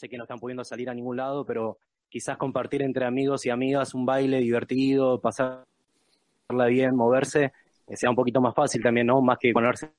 sé 0.00 0.08
que 0.08 0.16
no 0.16 0.24
están 0.24 0.40
pudiendo 0.40 0.64
salir 0.64 0.88
a 0.88 0.94
ningún 0.94 1.18
lado, 1.18 1.44
pero 1.44 1.76
quizás 2.08 2.38
compartir 2.38 2.80
entre 2.80 3.04
amigos 3.04 3.44
y 3.44 3.50
amigas 3.50 3.92
un 3.92 4.06
baile 4.06 4.38
divertido, 4.38 5.20
pasarla 5.20 5.66
bien, 6.68 6.96
moverse, 6.96 7.52
eh, 7.86 7.96
sea 7.96 8.08
un 8.08 8.16
poquito 8.16 8.40
más 8.40 8.54
fácil 8.54 8.82
también, 8.82 9.08
¿no? 9.08 9.20
Más 9.20 9.36
que 9.38 9.52
ponerse 9.52 9.90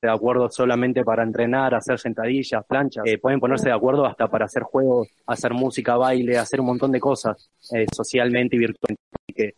de 0.00 0.08
acuerdo 0.08 0.48
solamente 0.48 1.02
para 1.02 1.24
entrenar, 1.24 1.74
hacer 1.74 1.98
sentadillas, 1.98 2.64
planchas. 2.64 3.02
Eh, 3.06 3.18
pueden 3.18 3.40
ponerse 3.40 3.70
de 3.70 3.74
acuerdo 3.74 4.06
hasta 4.06 4.28
para 4.28 4.44
hacer 4.44 4.62
juegos, 4.62 5.08
hacer 5.26 5.52
música, 5.52 5.96
baile, 5.96 6.38
hacer 6.38 6.60
un 6.60 6.66
montón 6.66 6.92
de 6.92 7.00
cosas 7.00 7.50
eh, 7.72 7.86
socialmente 7.92 8.54
y 8.54 8.60
virtualmente. 8.60 9.02
que 9.34 9.54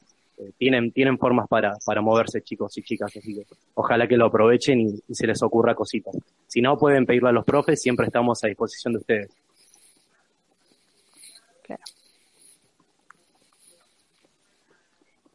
tienen, 0.56 0.90
tienen 0.92 1.18
formas 1.18 1.46
para, 1.48 1.76
para 1.84 2.00
moverse 2.00 2.40
chicos 2.42 2.76
y 2.78 2.82
chicas, 2.82 3.14
así 3.14 3.34
que 3.34 3.42
ojalá 3.74 4.08
que 4.08 4.16
lo 4.16 4.26
aprovechen 4.26 4.80
y, 4.80 5.14
se 5.14 5.26
les 5.26 5.42
ocurra 5.42 5.74
cositas. 5.74 6.16
Si 6.46 6.62
no, 6.62 6.78
pueden 6.78 7.04
pedirlo 7.04 7.28
a 7.28 7.32
los 7.32 7.44
profes, 7.44 7.80
siempre 7.82 8.06
estamos 8.06 8.42
a 8.44 8.48
disposición 8.48 8.94
de 8.94 8.98
ustedes. 8.98 9.28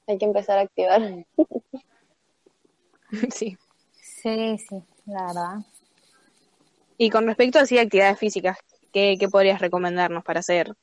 Hay 0.08 0.18
que 0.18 0.26
empezar 0.26 0.58
a 0.58 0.62
activar. 0.62 1.26
sí. 3.32 3.58
Sí, 3.94 4.58
sí 4.58 4.84
la 5.05 5.27
verdad. 5.27 5.66
Y 6.98 7.09
con 7.09 7.27
respecto 7.27 7.59
a 7.59 7.63
así, 7.63 7.77
actividades 7.77 8.18
físicas, 8.18 8.58
¿qué, 8.91 9.18
¿qué, 9.20 9.27
podrías 9.27 9.60
recomendarnos 9.60 10.23
para 10.23 10.40
hacer? 10.40 10.73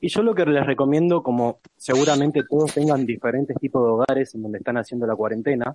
Y 0.00 0.08
yo 0.08 0.22
lo 0.22 0.34
que 0.34 0.44
les 0.44 0.66
recomiendo, 0.66 1.22
como 1.22 1.58
seguramente 1.76 2.42
todos 2.48 2.74
tengan 2.74 3.06
diferentes 3.06 3.56
tipos 3.56 3.82
de 3.82 3.90
hogares 3.90 4.34
en 4.34 4.42
donde 4.42 4.58
están 4.58 4.76
haciendo 4.76 5.06
la 5.06 5.16
cuarentena, 5.16 5.74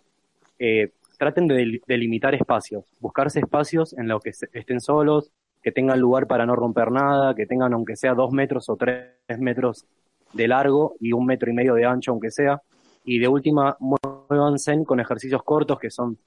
eh, 0.59 0.91
traten 1.17 1.47
de 1.47 1.81
delimitar 1.87 2.35
espacios, 2.35 2.85
buscarse 2.99 3.39
espacios 3.39 3.93
en 3.93 4.07
los 4.07 4.21
que 4.21 4.31
estén 4.53 4.79
solos, 4.79 5.31
que 5.61 5.71
tengan 5.71 5.99
lugar 5.99 6.27
para 6.27 6.45
no 6.45 6.55
romper 6.55 6.91
nada, 6.91 7.35
que 7.35 7.45
tengan 7.45 7.73
aunque 7.73 7.95
sea 7.95 8.13
dos 8.13 8.31
metros 8.31 8.69
o 8.69 8.75
tres 8.75 9.09
metros 9.39 9.85
de 10.33 10.47
largo 10.47 10.95
y 10.99 11.13
un 11.13 11.25
metro 11.25 11.49
y 11.49 11.53
medio 11.53 11.73
de 11.73 11.85
ancho 11.85 12.11
aunque 12.11 12.31
sea. 12.31 12.61
Y 13.03 13.19
de 13.19 13.27
última, 13.27 13.75
muévanse 13.79 14.83
con 14.85 14.99
ejercicios 14.99 15.43
cortos 15.43 15.79
que 15.79 15.89
son 15.89 16.17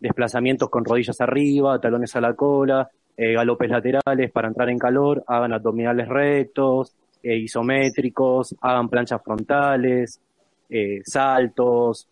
desplazamientos 0.00 0.68
con 0.68 0.84
rodillas 0.84 1.20
arriba, 1.20 1.80
talones 1.80 2.16
a 2.16 2.20
la 2.20 2.34
cola, 2.34 2.88
eh, 3.16 3.34
galopes 3.34 3.70
laterales 3.70 4.32
para 4.32 4.48
entrar 4.48 4.68
en 4.70 4.78
calor, 4.78 5.22
hagan 5.26 5.52
abdominales 5.52 6.08
rectos, 6.08 6.92
eh, 7.22 7.36
isométricos, 7.36 8.54
hagan 8.60 8.88
planchas 8.88 9.22
frontales, 9.22 10.20
eh, 10.68 11.02
saltos, 11.04 12.08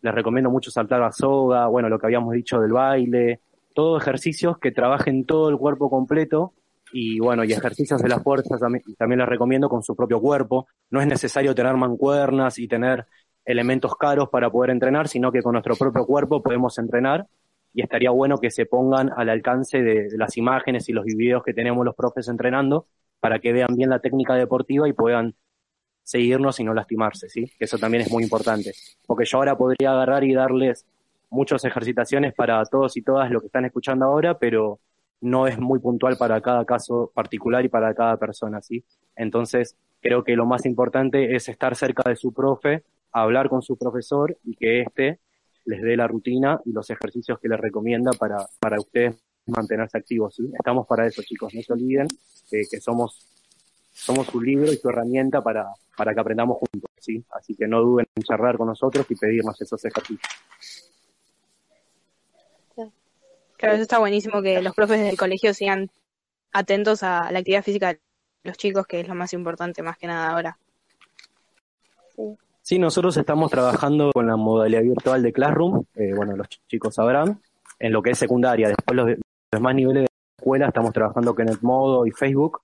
les 0.00 0.14
recomiendo 0.14 0.50
mucho 0.50 0.70
saltar 0.70 1.02
a 1.02 1.12
soga, 1.12 1.66
bueno, 1.66 1.88
lo 1.88 1.98
que 1.98 2.06
habíamos 2.06 2.32
dicho 2.32 2.60
del 2.60 2.72
baile, 2.72 3.40
todos 3.74 4.00
ejercicios 4.00 4.58
que 4.58 4.70
trabajen 4.70 5.24
todo 5.24 5.48
el 5.48 5.58
cuerpo 5.58 5.90
completo 5.90 6.52
y 6.96 7.18
bueno, 7.18 7.42
y 7.42 7.52
ejercicios 7.52 8.00
de 8.00 8.08
la 8.08 8.20
fuerza 8.20 8.56
también, 8.56 8.84
también 8.96 9.18
les 9.18 9.28
recomiendo 9.28 9.68
con 9.68 9.82
su 9.82 9.96
propio 9.96 10.20
cuerpo. 10.20 10.68
No 10.90 11.00
es 11.00 11.08
necesario 11.08 11.52
tener 11.52 11.74
mancuernas 11.74 12.56
y 12.60 12.68
tener 12.68 13.04
elementos 13.44 13.96
caros 13.96 14.28
para 14.28 14.48
poder 14.48 14.70
entrenar, 14.70 15.08
sino 15.08 15.32
que 15.32 15.42
con 15.42 15.54
nuestro 15.54 15.74
propio 15.74 16.06
cuerpo 16.06 16.40
podemos 16.40 16.78
entrenar 16.78 17.26
y 17.74 17.82
estaría 17.82 18.10
bueno 18.10 18.38
que 18.38 18.52
se 18.52 18.66
pongan 18.66 19.10
al 19.16 19.28
alcance 19.28 19.82
de, 19.82 20.06
las 20.16 20.36
imágenes 20.36 20.88
y 20.88 20.92
los 20.92 21.04
videos 21.04 21.42
que 21.42 21.52
tenemos 21.52 21.84
los 21.84 21.96
profes 21.96 22.28
entrenando 22.28 22.86
para 23.18 23.40
que 23.40 23.52
vean 23.52 23.74
bien 23.74 23.90
la 23.90 23.98
técnica 23.98 24.36
deportiva 24.36 24.88
y 24.88 24.92
puedan 24.92 25.34
seguirnos 26.04 26.60
y 26.60 26.64
no 26.64 26.74
lastimarse, 26.74 27.28
¿sí? 27.28 27.50
Eso 27.58 27.76
también 27.76 28.02
es 28.02 28.12
muy 28.12 28.22
importante. 28.22 28.72
Porque 29.04 29.24
yo 29.24 29.38
ahora 29.38 29.58
podría 29.58 29.90
agarrar 29.90 30.22
y 30.22 30.32
darles 30.32 30.86
muchas 31.28 31.64
ejercitaciones 31.64 32.34
para 32.34 32.64
todos 32.66 32.96
y 32.96 33.02
todas 33.02 33.32
lo 33.32 33.40
que 33.40 33.46
están 33.46 33.64
escuchando 33.64 34.04
ahora, 34.04 34.38
pero 34.38 34.78
no 35.24 35.46
es 35.46 35.58
muy 35.58 35.80
puntual 35.80 36.16
para 36.16 36.40
cada 36.40 36.64
caso 36.64 37.10
particular 37.14 37.64
y 37.64 37.68
para 37.68 37.94
cada 37.94 38.16
persona, 38.18 38.60
¿sí? 38.60 38.84
Entonces, 39.16 39.76
creo 40.00 40.22
que 40.22 40.36
lo 40.36 40.44
más 40.46 40.66
importante 40.66 41.34
es 41.34 41.48
estar 41.48 41.74
cerca 41.74 42.08
de 42.08 42.16
su 42.16 42.32
profe 42.32 42.84
hablar 43.10 43.48
con 43.48 43.62
su 43.62 43.76
profesor 43.76 44.36
y 44.44 44.56
que 44.56 44.82
éste 44.82 45.20
les 45.64 45.80
dé 45.80 45.96
la 45.96 46.06
rutina 46.06 46.60
y 46.64 46.72
los 46.72 46.90
ejercicios 46.90 47.38
que 47.38 47.48
les 47.48 47.58
recomienda 47.58 48.10
para, 48.12 48.44
para 48.58 48.78
ustedes 48.78 49.16
mantenerse 49.46 49.96
activos. 49.96 50.38
Estamos 50.52 50.86
para 50.86 51.06
eso, 51.06 51.22
chicos. 51.22 51.54
No 51.54 51.62
se 51.62 51.72
olviden 51.72 52.08
que 52.50 52.80
somos, 52.80 53.26
somos 53.92 54.26
su 54.26 54.40
libro 54.40 54.70
y 54.72 54.76
su 54.76 54.88
herramienta 54.90 55.40
para, 55.40 55.66
para 55.96 56.12
que 56.12 56.20
aprendamos 56.20 56.58
juntos. 56.58 56.90
¿sí? 57.00 57.24
Así 57.30 57.54
que 57.54 57.66
no 57.66 57.80
duden 57.80 58.06
en 58.14 58.22
charlar 58.24 58.58
con 58.58 58.66
nosotros 58.66 59.06
y 59.08 59.14
pedirnos 59.14 59.60
esos 59.60 59.82
ejercicios. 59.84 60.28
Claro, 63.64 63.76
eso 63.76 63.82
está 63.82 63.98
buenísimo 63.98 64.42
que 64.42 64.60
los 64.60 64.74
profes 64.74 65.00
del 65.00 65.16
colegio 65.16 65.54
sigan 65.54 65.90
atentos 66.52 67.02
a 67.02 67.32
la 67.32 67.38
actividad 67.38 67.62
física 67.62 67.94
de 67.94 68.00
los 68.42 68.58
chicos, 68.58 68.86
que 68.86 69.00
es 69.00 69.08
lo 69.08 69.14
más 69.14 69.32
importante 69.32 69.82
más 69.82 69.96
que 69.96 70.06
nada 70.06 70.32
ahora. 70.32 70.58
Sí. 72.60 72.78
Nosotros 72.78 73.16
estamos 73.16 73.50
trabajando 73.50 74.10
con 74.12 74.26
la 74.26 74.36
modalidad 74.36 74.82
virtual 74.82 75.22
de 75.22 75.32
Classroom, 75.32 75.82
eh, 75.94 76.12
bueno, 76.14 76.36
los 76.36 76.46
chicos 76.68 76.94
sabrán, 76.94 77.40
en 77.78 77.92
lo 77.92 78.02
que 78.02 78.10
es 78.10 78.18
secundaria. 78.18 78.68
Después 78.68 78.96
los, 78.96 79.16
demás 79.50 79.74
niveles 79.74 80.02
de 80.02 80.08
escuela 80.38 80.66
estamos 80.68 80.92
trabajando 80.92 81.34
con 81.34 81.46
Modo 81.62 82.06
y 82.06 82.10
Facebook. 82.10 82.60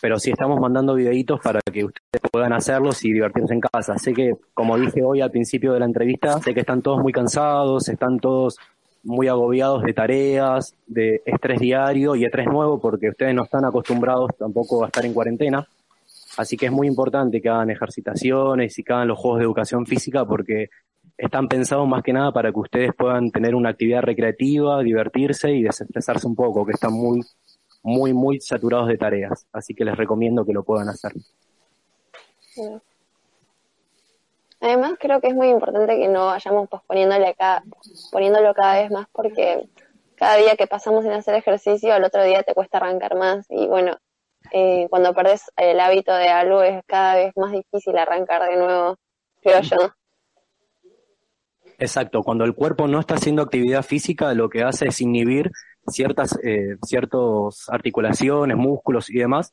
Pero 0.00 0.18
sí 0.18 0.30
estamos 0.30 0.58
mandando 0.60 0.94
videitos 0.94 1.40
para 1.40 1.60
que 1.60 1.84
ustedes 1.84 2.30
puedan 2.30 2.54
hacerlos 2.54 3.04
y 3.04 3.12
divertirse 3.12 3.52
en 3.52 3.60
casa. 3.60 3.98
Sé 3.98 4.14
que, 4.14 4.34
como 4.54 4.78
dije 4.78 5.02
hoy 5.02 5.20
al 5.20 5.30
principio 5.30 5.72
de 5.72 5.80
la 5.80 5.86
entrevista, 5.86 6.40
sé 6.40 6.54
que 6.54 6.60
están 6.60 6.80
todos 6.80 7.02
muy 7.02 7.12
cansados, 7.12 7.88
están 7.88 8.18
todos 8.18 8.58
muy 9.06 9.28
agobiados 9.28 9.84
de 9.84 9.92
tareas, 9.94 10.74
de 10.86 11.22
estrés 11.24 11.60
diario 11.60 12.16
y 12.16 12.24
estrés 12.24 12.46
nuevo 12.46 12.80
porque 12.80 13.10
ustedes 13.10 13.34
no 13.34 13.44
están 13.44 13.64
acostumbrados 13.64 14.30
tampoco 14.36 14.84
a 14.84 14.88
estar 14.88 15.04
en 15.06 15.14
cuarentena. 15.14 15.66
Así 16.36 16.56
que 16.56 16.66
es 16.66 16.72
muy 16.72 16.88
importante 16.88 17.40
que 17.40 17.48
hagan 17.48 17.70
ejercitaciones 17.70 18.78
y 18.78 18.82
que 18.82 18.92
hagan 18.92 19.08
los 19.08 19.18
juegos 19.18 19.38
de 19.38 19.44
educación 19.44 19.86
física 19.86 20.26
porque 20.26 20.70
están 21.16 21.48
pensados 21.48 21.88
más 21.88 22.02
que 22.02 22.12
nada 22.12 22.32
para 22.32 22.50
que 22.50 22.58
ustedes 22.58 22.90
puedan 22.94 23.30
tener 23.30 23.54
una 23.54 23.70
actividad 23.70 24.02
recreativa, 24.02 24.82
divertirse 24.82 25.52
y 25.52 25.62
desestresarse 25.62 26.26
un 26.26 26.34
poco, 26.34 26.66
que 26.66 26.72
están 26.72 26.92
muy, 26.92 27.22
muy, 27.82 28.12
muy 28.12 28.40
saturados 28.40 28.88
de 28.88 28.98
tareas. 28.98 29.46
Así 29.52 29.72
que 29.72 29.84
les 29.84 29.96
recomiendo 29.96 30.44
que 30.44 30.52
lo 30.52 30.62
puedan 30.62 30.88
hacer. 30.88 31.12
Además, 34.60 34.94
creo 34.98 35.20
que 35.20 35.28
es 35.28 35.34
muy 35.34 35.48
importante 35.48 35.96
que 35.96 36.08
no 36.08 36.26
vayamos 36.26 36.68
posponiéndole 36.68 37.28
acá, 37.28 37.62
poniéndolo 38.10 38.54
cada 38.54 38.80
vez 38.80 38.90
más 38.90 39.06
porque 39.12 39.68
cada 40.16 40.36
día 40.36 40.56
que 40.56 40.66
pasamos 40.66 41.04
en 41.04 41.12
hacer 41.12 41.34
ejercicio, 41.34 41.92
al 41.92 42.04
otro 42.04 42.24
día 42.24 42.42
te 42.42 42.54
cuesta 42.54 42.78
arrancar 42.78 43.16
más. 43.16 43.46
Y 43.50 43.66
bueno, 43.66 43.96
eh, 44.52 44.86
cuando 44.90 45.14
perdes 45.14 45.44
el 45.56 45.78
hábito 45.80 46.14
de 46.14 46.28
algo 46.28 46.62
es 46.62 46.82
cada 46.86 47.16
vez 47.16 47.32
más 47.36 47.52
difícil 47.52 47.96
arrancar 47.98 48.48
de 48.48 48.56
nuevo, 48.56 48.96
creo 49.42 49.60
yo. 49.60 49.76
Exacto, 51.78 52.22
cuando 52.22 52.44
el 52.44 52.54
cuerpo 52.54 52.88
no 52.88 53.00
está 53.00 53.16
haciendo 53.16 53.42
actividad 53.42 53.82
física, 53.82 54.32
lo 54.32 54.48
que 54.48 54.62
hace 54.62 54.88
es 54.88 55.00
inhibir 55.02 55.50
ciertas 55.86 56.38
eh, 56.42 56.78
ciertas 56.82 57.68
articulaciones, 57.68 58.56
músculos 58.56 59.10
y 59.10 59.18
demás, 59.18 59.52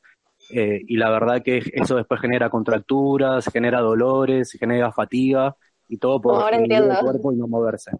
eh, 0.56 0.84
y 0.86 0.96
la 0.96 1.10
verdad 1.10 1.42
que 1.42 1.62
eso 1.72 1.96
después 1.96 2.20
genera 2.20 2.48
contracturas, 2.48 3.44
genera 3.52 3.80
dolores, 3.80 4.52
genera 4.52 4.92
fatiga 4.92 5.56
y 5.88 5.98
todo 5.98 6.20
por 6.20 6.54
inhibir 6.54 6.84
el 6.84 6.98
cuerpo 6.98 7.32
y 7.32 7.36
no 7.36 7.48
moverse. 7.48 7.90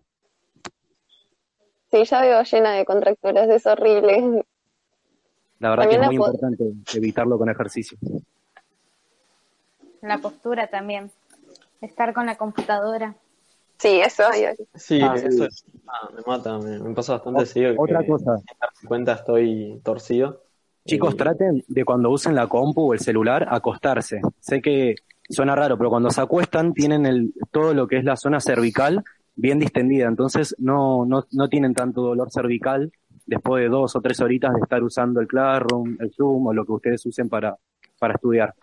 Sí, 1.91 2.04
ya 2.04 2.20
veo 2.20 2.43
llena 2.44 2.72
de 2.72 2.84
contracturas, 2.84 3.48
es 3.48 3.66
horrible. 3.66 4.44
La 5.59 5.70
verdad 5.70 5.88
que 5.88 5.97
es 5.97 6.06
muy 6.06 6.14
importante 6.14 6.64
evitarlo 6.94 7.38
con 7.38 7.48
ejercicio. 7.48 7.98
La 10.00 10.19
postura 10.19 10.69
también. 10.69 11.10
Estar 11.81 12.12
con 12.14 12.26
la 12.26 12.37
computadora. 12.37 13.16
Sí, 13.78 14.00
eso. 14.00 14.22
Sí, 14.75 15.00
ah, 15.03 15.14
eso 15.16 15.48
ah, 15.88 16.09
me 16.14 16.22
mata, 16.25 16.59
me, 16.59 16.94
pasa 16.94 17.14
bastante 17.14 17.47
seguido. 17.47 17.75
Otra 17.78 18.06
cosa. 18.06 18.37
En 18.82 18.88
cuenta 18.88 19.14
estoy 19.14 19.81
torcido. 19.82 20.44
Chicos, 20.86 21.16
traten 21.16 21.64
de 21.66 21.84
cuando 21.84 22.10
usen 22.10 22.34
la 22.34 22.46
compu 22.46 22.90
o 22.90 22.92
el 22.92 23.00
celular 23.00 23.46
acostarse. 23.50 24.20
Sé 24.38 24.60
que 24.60 24.96
suena 25.28 25.54
raro, 25.54 25.78
pero 25.78 25.88
cuando 25.88 26.10
se 26.10 26.20
acuestan 26.20 26.75
tienen 26.75 27.06
el, 27.06 27.32
todo 27.50 27.72
lo 27.72 27.86
que 27.86 27.96
es 27.96 28.04
la 28.04 28.16
zona 28.16 28.38
cervical 28.38 29.02
bien 29.34 29.58
distendida, 29.58 30.06
entonces 30.06 30.54
no, 30.58 31.06
no, 31.06 31.25
no 31.32 31.48
tienen 31.48 31.72
tanto 31.72 32.02
dolor 32.02 32.31
cervical 32.31 32.92
después 33.25 33.62
de 33.62 33.70
dos 33.70 33.96
o 33.96 34.00
tres 34.02 34.20
horitas 34.20 34.52
de 34.52 34.60
estar 34.60 34.82
usando 34.82 35.20
el 35.20 35.26
Classroom, 35.26 35.96
el 36.00 36.12
Zoom 36.12 36.48
o 36.48 36.52
lo 36.52 36.66
que 36.66 36.72
ustedes 36.72 37.06
usen 37.06 37.30
para, 37.30 37.56
para 37.98 38.14
estudiar. 38.14 38.54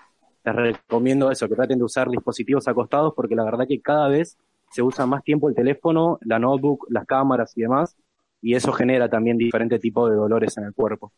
Les 0.45 0.55
recomiendo 0.55 1.31
eso, 1.31 1.49
que 1.49 1.55
traten 1.55 1.79
de 1.79 1.85
usar 1.85 2.07
dispositivos 2.07 2.67
acostados 2.67 3.13
porque 3.15 3.35
la 3.35 3.43
verdad 3.43 3.65
que 3.67 3.81
cada 3.81 4.07
vez 4.07 4.37
se 4.71 4.83
usa 4.83 5.07
más 5.07 5.23
tiempo 5.23 5.49
el 5.49 5.55
teléfono, 5.55 6.19
la 6.21 6.37
notebook, 6.37 6.85
las 6.89 7.07
cámaras 7.07 7.57
y 7.57 7.61
demás, 7.61 7.97
y 8.43 8.53
eso 8.53 8.71
genera 8.71 9.09
también 9.09 9.37
diferentes 9.37 9.81
tipos 9.81 10.09
de 10.09 10.15
dolores 10.15 10.55
en 10.57 10.65
el 10.65 10.73
cuerpo. 10.73 11.11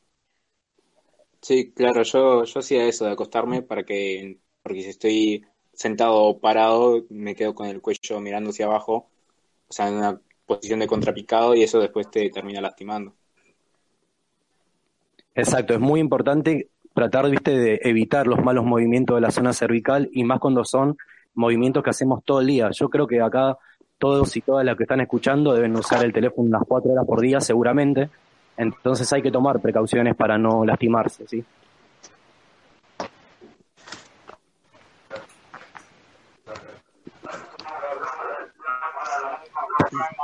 Sí, 1.44 1.74
claro, 1.74 2.04
yo, 2.04 2.45
yo 2.45 2.60
hacía 2.62 2.86
eso 2.86 3.04
de 3.04 3.12
acostarme 3.12 3.62
para 3.62 3.84
que, 3.84 4.38
porque 4.62 4.81
si 4.81 4.90
estoy 4.90 5.45
sentado 5.74 6.16
o 6.16 6.40
parado, 6.40 7.04
me 7.10 7.36
quedo 7.36 7.54
con 7.54 7.68
el 7.68 7.81
cuello 7.81 8.22
mirando 8.22 8.51
hacia 8.51 8.66
abajo, 8.66 9.10
o 9.68 9.74
sea, 9.74 9.90
en 9.90 9.95
una 9.95 10.22
posición 10.45 10.80
de 10.80 10.88
contrapicado 10.88 11.54
y 11.54 11.62
eso 11.63 11.81
después 11.81 12.10
te 12.10 12.30
termina 12.30 12.62
lastimando. 12.62 13.13
Exacto, 15.36 15.74
es 15.74 15.81
muy 15.81 16.00
importante 16.00 16.69
tratar, 16.94 17.30
viste, 17.30 17.51
de 17.51 17.80
evitar 17.84 18.25
los 18.25 18.42
malos 18.42 18.63
movimientos 18.63 19.18
de 19.18 19.22
la 19.22 19.31
zona 19.31 19.51
cervical 19.51 20.10
y 20.13 20.24
más 20.24 20.40
cuando 20.40 20.63
son 20.63 20.95
movimientos 21.34 21.84
que 21.84 21.90
hacemos 21.90 22.24
todo 22.24 22.40
el 22.40 22.48
día. 22.48 22.69
Yo 22.72 22.88
creo 22.88 23.06
que 23.06 23.19
acá 23.19 23.57
todos 23.98 24.38
y 24.38 24.42
todas 24.42 24.63
las 24.63 24.78
que 24.78 24.84
están 24.84 25.01
escuchando 25.01 25.54
deben 25.54 25.75
usar 25.75 26.06
el 26.06 26.13
teléfono 26.13 26.48
unas 26.48 26.63
cuatro 26.66 26.94
horas 26.94 27.06
por 27.06 27.19
día 27.19 27.42
seguramente. 27.42 28.10
Entonces 28.57 29.11
hay 29.13 29.21
que 29.21 29.31
tomar 29.31 29.59
precauciones 29.59 30.15
para 30.15 30.38
no 30.38 30.63
lastimarse, 30.65 31.27
¿sí? 31.27 31.44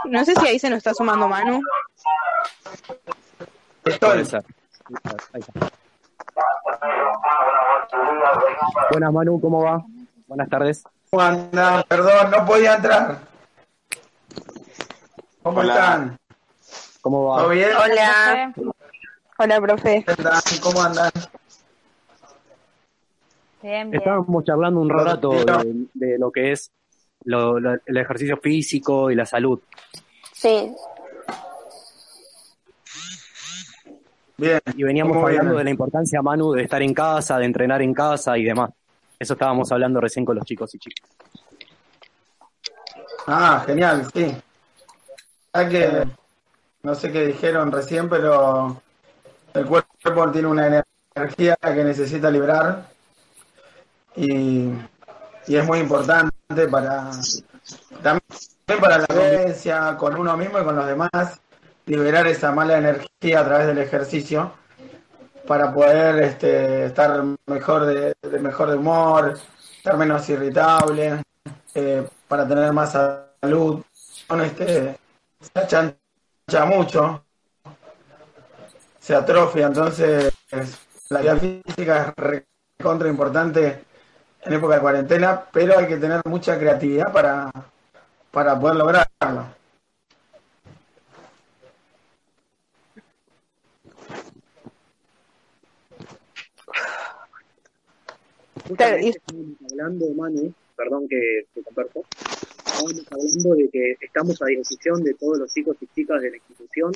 No 0.06 0.26
sé 0.26 0.36
si 0.36 0.48
ahí 0.48 0.60
se 0.60 0.70
nos 0.70 0.78
está 0.78 0.94
sumando 0.94 1.28
Manu. 1.28 1.62
Ahí 4.02 4.22
está. 4.22 4.42
Buenas 8.92 9.14
Manu, 9.14 9.40
¿cómo 9.42 9.64
va? 9.64 9.84
Buenas 10.28 10.50
tardes. 10.50 10.84
¿Cómo 11.10 11.24
andan? 11.24 11.84
Perdón, 11.88 12.32
no 12.32 12.46
podía 12.46 12.76
entrar. 12.76 13.20
¿Cómo 15.42 15.60
Hola. 15.60 15.74
están? 15.74 16.19
¿Cómo 17.02 17.26
va? 17.28 17.38
¿Todo 17.42 17.50
bien? 17.50 17.70
Hola. 17.76 18.54
Hola, 19.38 19.62
profe. 19.62 20.06
¿Cómo 20.62 20.82
andan? 20.82 21.12
Bien, 23.62 23.92
bien. 23.92 24.02
Estábamos 24.02 24.44
charlando 24.44 24.80
un 24.82 24.90
rato 24.90 25.32
de, 25.32 25.86
de 25.94 26.18
lo 26.18 26.32
que 26.32 26.52
es 26.54 26.72
lo- 27.26 27.60
lo- 27.60 27.78
el 27.86 27.98
ejercicio 27.98 28.38
físico 28.38 29.12
y 29.12 29.16
la 29.16 29.26
salud. 29.26 29.60
Sí, 30.34 30.74
Bien. 34.38 34.62
Y 34.74 34.84
veníamos 34.84 35.16
¿Cómo 35.18 35.28
hablando 35.28 35.58
de 35.58 35.66
la 35.66 35.70
importancia, 35.70 36.22
Manu, 36.22 36.54
de 36.54 36.64
estar 36.64 36.82
en 36.82 36.94
casa, 36.94 37.38
de 37.38 37.46
entrenar 37.46 37.82
en 37.82 37.94
casa 37.94 38.38
y 38.38 38.46
demás. 38.46 38.70
Eso 39.20 39.34
estábamos 39.34 39.70
hablando 39.74 40.00
recién 40.00 40.24
con 40.24 40.38
los 40.38 40.46
chicos 40.46 40.74
y 40.76 40.80
chicas. 40.80 41.10
Ah, 43.28 43.62
genial, 43.66 44.08
sí. 44.14 44.34
Ya 45.54 45.68
que 45.68 46.08
no 46.84 46.96
sé 46.96 47.12
qué 47.12 47.26
dijeron 47.26 47.72
recién, 47.72 48.10
pero 48.10 48.82
el 49.54 49.66
cuerpo 49.66 50.32
tiene 50.32 50.48
una 50.48 50.84
energía 51.16 51.56
que 51.62 51.84
necesita 51.84 52.30
liberar 52.32 52.88
y, 54.16 54.70
y 55.48 55.56
es 55.56 55.66
muy 55.66 55.80
importante 55.80 56.68
para 56.70 57.12
también 58.02 58.24
para 58.80 59.00
la 59.00 59.08
convivencia 59.08 59.96
con 59.98 60.16
uno 60.16 60.36
mismo 60.38 60.60
y 60.60 60.64
con 60.64 60.76
los 60.76 60.86
demás, 60.86 61.42
liberar 61.86 62.28
esa 62.28 62.52
mala 62.52 62.78
energía 62.78 63.42
a 63.42 63.46
través 63.46 63.68
del 63.68 63.80
ejercicio 63.80 64.54
para 65.48 65.74
poder 65.74 66.22
este, 66.24 66.86
estar 66.86 67.24
mejor 67.48 67.86
de, 67.86 68.14
de 68.22 68.40
mejor 68.40 68.70
de 68.70 68.78
humor, 68.78 69.40
estar 69.78 69.98
menos 69.98 70.30
irritable, 70.30 71.24
eh, 71.74 72.08
para 72.28 72.48
tener 72.48 72.72
más 72.72 72.92
salud. 72.92 73.84
Bueno, 74.28 74.44
este, 74.44 74.98
mucho, 76.66 77.24
se 79.00 79.16
atrofia, 79.16 79.68
entonces 79.68 80.34
la 81.10 81.20
actividad 81.20 81.62
física 81.66 82.14
es 82.18 82.44
contra 82.84 83.08
importante 83.10 83.84
en 84.42 84.54
época 84.54 84.76
de 84.76 84.82
cuarentena, 84.82 85.44
pero 85.52 85.78
hay 85.78 85.88
que 85.88 85.98
tener 85.98 86.22
mucha 86.26 86.58
creatividad 86.58 87.12
para, 87.12 87.52
para 88.32 88.60
poder 88.60 88.76
lograrlo. 88.78 89.46
Claro, 98.78 98.98
y- 99.00 99.10
Estábamos 99.10 99.56
hablando, 99.72 100.06
Manu, 100.16 100.54
perdón 100.76 101.08
que 101.08 101.46
te 101.54 101.64
converso, 101.64 102.04
estábamos 102.88 103.06
hablando 103.12 103.56
de 103.56 103.70
que 103.70 103.98
estamos 104.02 104.42
a 104.42 104.46
disposición 104.46 105.04
de 105.04 105.14
todos 105.16 105.40
los 105.40 105.54
chicos 105.54 105.78
y 105.82 105.88
chicas 105.88 106.22
de 106.22 106.32
la 106.32 106.38
institución 106.38 106.92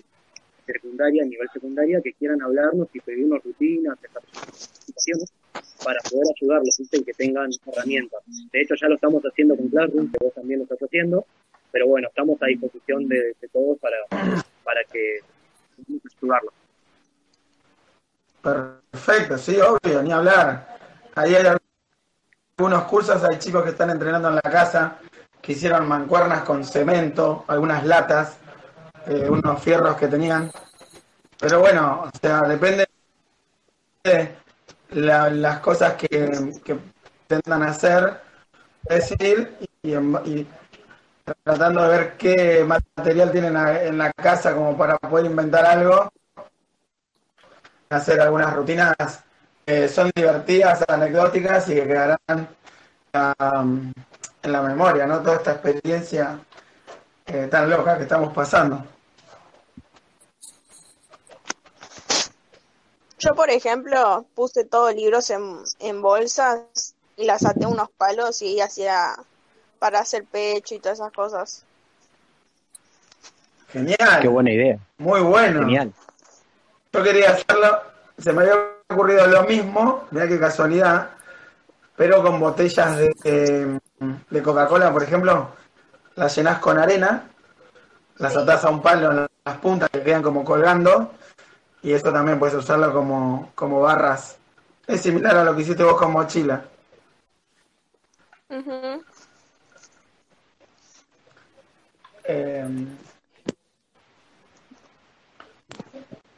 secundaria, 0.65 1.23
a 1.23 1.25
nivel 1.25 1.47
secundaria, 1.53 2.01
que 2.01 2.13
quieran 2.13 2.41
hablarnos 2.41 2.87
y 2.93 2.99
pedirnos 2.99 3.43
rutinas, 3.43 3.97
para 5.83 5.99
poder 6.09 6.25
ayudarlos 6.37 6.77
¿viste? 6.77 6.97
y 6.97 7.03
que 7.03 7.13
tengan 7.13 7.49
herramientas. 7.65 8.21
De 8.51 8.61
hecho, 8.61 8.75
ya 8.79 8.87
lo 8.87 8.95
estamos 8.95 9.21
haciendo 9.23 9.55
con 9.57 9.67
Classroom, 9.67 10.11
que 10.11 10.17
vos 10.23 10.33
también 10.33 10.59
lo 10.59 10.63
estás 10.63 10.79
haciendo, 10.79 11.25
pero 11.71 11.87
bueno, 11.87 12.07
estamos 12.07 12.41
a 12.41 12.45
disposición 12.45 13.07
de, 13.07 13.35
de 13.41 13.47
todos 13.51 13.77
para, 13.79 13.97
para 14.63 14.83
que 14.91 15.19
ayudarlos. 16.21 16.53
Perfecto, 18.41 19.37
sí, 19.37 19.57
obvio, 19.59 20.03
ni 20.03 20.11
hablar. 20.11 20.77
Ahí 21.15 21.35
hay 21.35 21.45
algunos 22.57 22.83
cursos, 22.85 23.23
hay 23.23 23.37
chicos 23.39 23.63
que 23.63 23.69
están 23.69 23.89
entrenando 23.89 24.29
en 24.29 24.35
la 24.35 24.41
casa, 24.41 24.99
que 25.43 25.51
hicieron 25.51 25.87
mancuernas 25.87 26.43
con 26.43 26.63
cemento, 26.63 27.43
algunas 27.49 27.85
latas, 27.85 28.37
eh, 29.07 29.27
unos 29.29 29.61
fierros 29.61 29.97
que 29.97 30.07
tenían. 30.07 30.49
Pero 31.37 31.59
bueno, 31.59 32.03
o 32.05 32.17
sea, 32.17 32.41
depende 32.43 32.87
de 34.05 34.35
la- 34.91 35.29
las 35.29 35.59
cosas 35.59 35.95
que, 35.95 36.07
que 36.63 36.79
intentan 37.23 37.63
hacer, 37.63 38.21
es 38.85 39.11
ir 39.19 39.57
y, 39.81 40.47
tratando 41.43 41.83
de 41.83 41.89
ver 41.89 42.17
qué 42.17 42.65
material 42.65 43.31
tienen 43.31 43.57
en 43.57 43.97
la 43.97 44.11
casa 44.13 44.55
como 44.55 44.77
para 44.77 44.97
poder 44.97 45.25
inventar 45.25 45.65
algo 45.65 46.09
hacer 47.89 48.19
algunas 48.21 48.53
rutinas 48.53 48.95
que 49.65 49.87
son 49.87 50.11
divertidas, 50.15 50.83
anecdóticas 50.87 51.69
y 51.69 51.75
que 51.75 51.87
quedarán 51.87 52.47
um, 53.39 53.91
en 54.43 54.51
la 54.51 54.61
memoria, 54.61 55.07
¿no? 55.07 55.21
Toda 55.21 55.37
esta 55.37 55.53
experiencia 55.53 56.39
eh, 57.25 57.47
tan 57.49 57.69
loca 57.69 57.97
que 57.97 58.03
estamos 58.03 58.33
pasando. 58.33 58.85
Yo, 63.17 63.33
por 63.35 63.49
ejemplo, 63.49 64.25
puse 64.35 64.65
todos 64.65 64.93
libros 64.93 65.29
en, 65.29 65.59
en 65.79 66.01
bolsas 66.01 66.93
y 67.15 67.25
las 67.25 67.45
até 67.45 67.65
unos 67.65 67.89
palos 67.91 68.41
y 68.41 68.59
hacía 68.59 69.15
para 69.79 69.99
hacer 69.99 70.25
pecho 70.25 70.75
y 70.75 70.79
todas 70.79 70.99
esas 70.99 71.13
cosas. 71.13 71.65
Genial, 73.69 74.21
Qué 74.21 74.27
buena 74.27 74.51
idea, 74.51 74.77
muy 74.97 75.21
bueno. 75.21 75.61
genial. 75.61 75.93
Yo 76.91 77.01
quería 77.01 77.31
hacerlo, 77.31 77.81
se 78.17 78.33
me 78.33 78.43
había 78.43 78.55
ocurrido 78.89 79.25
lo 79.25 79.43
mismo, 79.43 80.05
mira 80.11 80.27
qué 80.27 80.39
casualidad, 80.39 81.09
pero 81.95 82.21
con 82.21 82.39
botellas 82.39 82.97
de, 82.97 83.79
de- 84.29 84.41
Coca-Cola, 84.43 84.91
por 84.91 85.03
ejemplo, 85.03 85.49
las 86.15 86.35
llenás 86.35 86.59
con 86.59 86.77
arena, 86.77 87.29
las 88.17 88.35
atás 88.35 88.63
a 88.65 88.69
un 88.69 88.81
palo 88.81 89.11
en 89.11 89.27
las 89.45 89.57
puntas 89.57 89.89
que 89.89 90.01
quedan 90.03 90.21
como 90.23 90.43
colgando, 90.43 91.11
y 91.81 91.91
eso 91.93 92.11
también 92.13 92.39
puedes 92.39 92.55
usarlo 92.55 92.93
como, 92.93 93.51
como 93.55 93.81
barras. 93.81 94.37
Es 94.87 95.01
similar 95.01 95.37
a 95.37 95.43
lo 95.43 95.55
que 95.55 95.61
hiciste 95.63 95.83
vos 95.83 95.97
con 95.97 96.11
mochila. 96.11 96.63
Eh, 102.25 102.65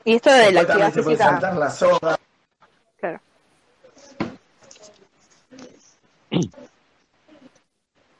Y 0.03 0.15
esto 0.15 0.31
de 0.31 0.51
la 0.51 0.61
actividad 0.61 0.93
se 0.93 1.03
puede 1.03 1.17
saltar 1.17 1.55
la 1.55 1.69
soga. 1.69 2.17
claro. 2.99 3.19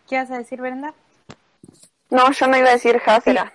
¿Qué 0.07 0.17
vas 0.17 0.31
a 0.31 0.37
decir, 0.37 0.61
Brenda? 0.61 0.93
no, 2.11 2.31
yo 2.31 2.47
no 2.47 2.57
iba 2.57 2.69
a 2.69 2.73
decir 2.73 3.01
Hasera. 3.05 3.51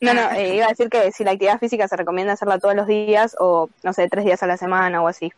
No, 0.00 0.12
no, 0.14 0.30
eh, 0.32 0.56
iba 0.56 0.66
a 0.66 0.70
decir 0.70 0.88
que 0.90 1.12
si 1.12 1.22
la 1.22 1.30
actividad 1.30 1.60
física 1.60 1.86
se 1.86 1.96
recomienda 1.96 2.32
hacerla 2.32 2.58
todos 2.58 2.74
los 2.74 2.88
días 2.88 3.36
o, 3.38 3.70
no 3.84 3.92
sé, 3.92 4.08
tres 4.08 4.24
días 4.24 4.42
a 4.42 4.48
la 4.48 4.56
semana 4.56 5.00
o 5.00 5.06
así. 5.06 5.32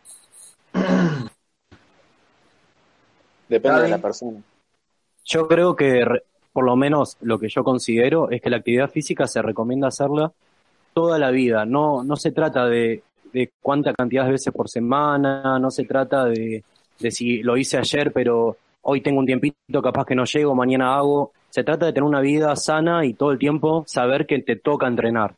Depende 3.47 3.83
de 3.83 3.89
la 3.89 3.99
persona. 3.99 4.41
Yo 5.23 5.47
creo 5.47 5.75
que, 5.75 6.03
re- 6.03 6.23
por 6.51 6.65
lo 6.65 6.75
menos 6.75 7.17
lo 7.21 7.37
que 7.37 7.47
yo 7.47 7.63
considero, 7.63 8.31
es 8.31 8.41
que 8.41 8.49
la 8.49 8.57
actividad 8.57 8.89
física 8.89 9.27
se 9.27 9.41
recomienda 9.43 9.87
hacerla 9.89 10.31
toda 10.95 11.19
la 11.19 11.29
vida. 11.29 11.65
No, 11.65 12.03
no 12.03 12.15
se 12.15 12.31
trata 12.31 12.65
de, 12.65 13.03
de 13.33 13.51
cuánta 13.61 13.93
cantidad 13.93 14.25
de 14.25 14.31
veces 14.31 14.51
por 14.51 14.67
semana, 14.67 15.59
no 15.59 15.69
se 15.69 15.83
trata 15.85 16.25
de, 16.25 16.63
de 16.99 17.11
si 17.11 17.43
lo 17.43 17.55
hice 17.55 17.77
ayer, 17.77 18.11
pero 18.11 18.57
hoy 18.87 19.01
tengo 19.01 19.19
un 19.19 19.25
tiempito, 19.25 19.81
capaz 19.81 20.05
que 20.05 20.15
no 20.15 20.25
llego, 20.25 20.55
mañana 20.55 20.95
hago. 20.95 21.33
Se 21.49 21.63
trata 21.63 21.87
de 21.87 21.93
tener 21.93 22.07
una 22.07 22.21
vida 22.21 22.55
sana 22.55 23.05
y 23.05 23.13
todo 23.13 23.31
el 23.31 23.39
tiempo 23.39 23.83
saber 23.87 24.25
que 24.25 24.39
te 24.39 24.57
toca 24.57 24.87
entrenar. 24.87 25.35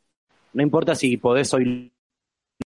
No 0.54 0.64
importa 0.64 0.96
si 0.96 1.18
podés 1.18 1.54
hoy 1.54 1.92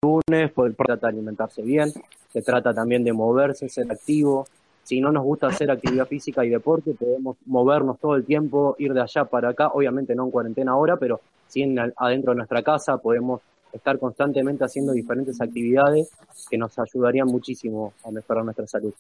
lunes, 0.03 0.53
poder 0.53 0.75
tratar 0.75 1.13
de 1.13 1.19
alimentarse 1.19 1.63
bien, 1.63 1.91
se 2.33 2.43
trata 2.43 2.73
también 2.73 3.05
de 3.05 3.13
moverse, 3.13 3.69
ser 3.69 3.91
activo. 3.91 4.47
Si 4.83 5.01
no 5.01 5.13
nos 5.13 5.25
gusta 5.25 5.49
hacer 5.49 5.71
actividad 5.71 6.07
física 6.07 6.45
y 6.45 6.49
deporte, 6.49 6.95
podemos 6.95 7.37
movernos 7.45 7.99
todo 7.99 8.17
el 8.17 8.25
tiempo, 8.25 8.77
ir 8.79 8.95
de 8.95 9.03
allá 9.03 9.25
para 9.25 9.51
acá, 9.51 9.69
obviamente 9.69 10.15
no 10.15 10.25
en 10.25 10.31
cuarentena 10.31 10.73
ahora, 10.73 10.97
pero 10.97 11.21
sí 11.47 11.63
en, 11.63 11.79
adentro 11.97 12.33
de 12.33 12.37
nuestra 12.37 12.63
casa 12.63 12.97
podemos 12.97 13.43
estar 13.73 13.99
constantemente 13.99 14.65
haciendo 14.65 14.93
diferentes 14.93 15.41
actividades 15.41 16.11
que 16.49 16.57
nos 16.57 16.79
ayudarían 16.79 17.27
muchísimo 17.27 17.93
a 18.05 18.11
mejorar 18.11 18.45
nuestra 18.45 18.67
salud. 18.67 18.95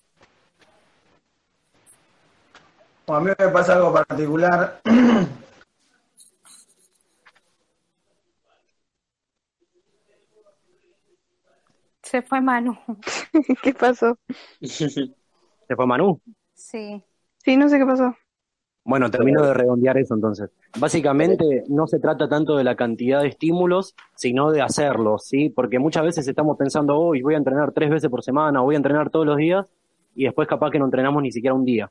Bueno, 3.10 3.22
a 3.22 3.24
mí 3.24 3.34
me 3.36 3.48
pasa 3.48 3.74
algo 3.74 3.92
particular. 3.92 4.80
Se 12.02 12.22
fue 12.22 12.40
Manu. 12.40 12.78
¿Qué 13.64 13.74
pasó? 13.74 14.16
¿Se 14.62 15.74
fue 15.74 15.86
Manu? 15.88 16.20
Sí. 16.54 17.02
Sí, 17.38 17.56
no 17.56 17.68
sé 17.68 17.80
qué 17.80 17.84
pasó. 17.84 18.14
Bueno, 18.84 19.10
termino 19.10 19.44
de 19.44 19.54
redondear 19.54 19.98
eso 19.98 20.14
entonces. 20.14 20.50
Básicamente 20.78 21.64
no 21.66 21.88
se 21.88 21.98
trata 21.98 22.28
tanto 22.28 22.56
de 22.56 22.62
la 22.62 22.76
cantidad 22.76 23.22
de 23.22 23.28
estímulos, 23.28 23.96
sino 24.14 24.52
de 24.52 24.62
hacerlos, 24.62 25.24
¿sí? 25.24 25.50
Porque 25.50 25.80
muchas 25.80 26.04
veces 26.04 26.28
estamos 26.28 26.56
pensando, 26.56 26.96
hoy 26.96 27.22
voy 27.22 27.34
a 27.34 27.38
entrenar 27.38 27.72
tres 27.72 27.90
veces 27.90 28.08
por 28.08 28.22
semana, 28.22 28.62
o 28.62 28.66
voy 28.66 28.76
a 28.76 28.78
entrenar 28.78 29.10
todos 29.10 29.26
los 29.26 29.36
días, 29.36 29.66
y 30.14 30.26
después 30.26 30.46
capaz 30.46 30.70
que 30.70 30.78
no 30.78 30.84
entrenamos 30.84 31.20
ni 31.24 31.32
siquiera 31.32 31.54
un 31.54 31.64
día. 31.64 31.90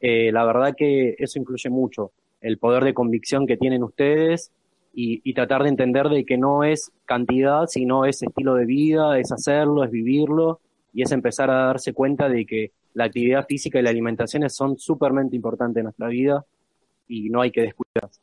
Eh, 0.00 0.30
la 0.32 0.44
verdad 0.44 0.74
que 0.76 1.16
eso 1.18 1.38
influye 1.38 1.70
mucho, 1.70 2.12
el 2.40 2.58
poder 2.58 2.84
de 2.84 2.94
convicción 2.94 3.46
que 3.46 3.56
tienen 3.56 3.82
ustedes 3.82 4.52
y, 4.94 5.32
tratar 5.32 5.62
de 5.62 5.68
entender 5.68 6.08
de 6.08 6.24
que 6.24 6.36
no 6.36 6.64
es 6.64 6.90
cantidad, 7.04 7.66
sino 7.66 8.04
es 8.04 8.22
estilo 8.22 8.54
de 8.54 8.64
vida, 8.64 9.18
es 9.18 9.30
hacerlo, 9.30 9.84
es 9.84 9.90
vivirlo, 9.90 10.60
y 10.92 11.02
es 11.02 11.12
empezar 11.12 11.50
a 11.50 11.66
darse 11.66 11.92
cuenta 11.92 12.28
de 12.28 12.44
que 12.44 12.72
la 12.94 13.04
actividad 13.04 13.46
física 13.46 13.78
y 13.78 13.82
la 13.82 13.90
alimentación 13.90 14.48
son 14.50 14.76
súpermente 14.78 15.36
importantes 15.36 15.78
en 15.78 15.84
nuestra 15.84 16.08
vida 16.08 16.44
y 17.06 17.30
no 17.30 17.40
hay 17.40 17.52
que 17.52 17.62
descuidarlas. 17.62 18.20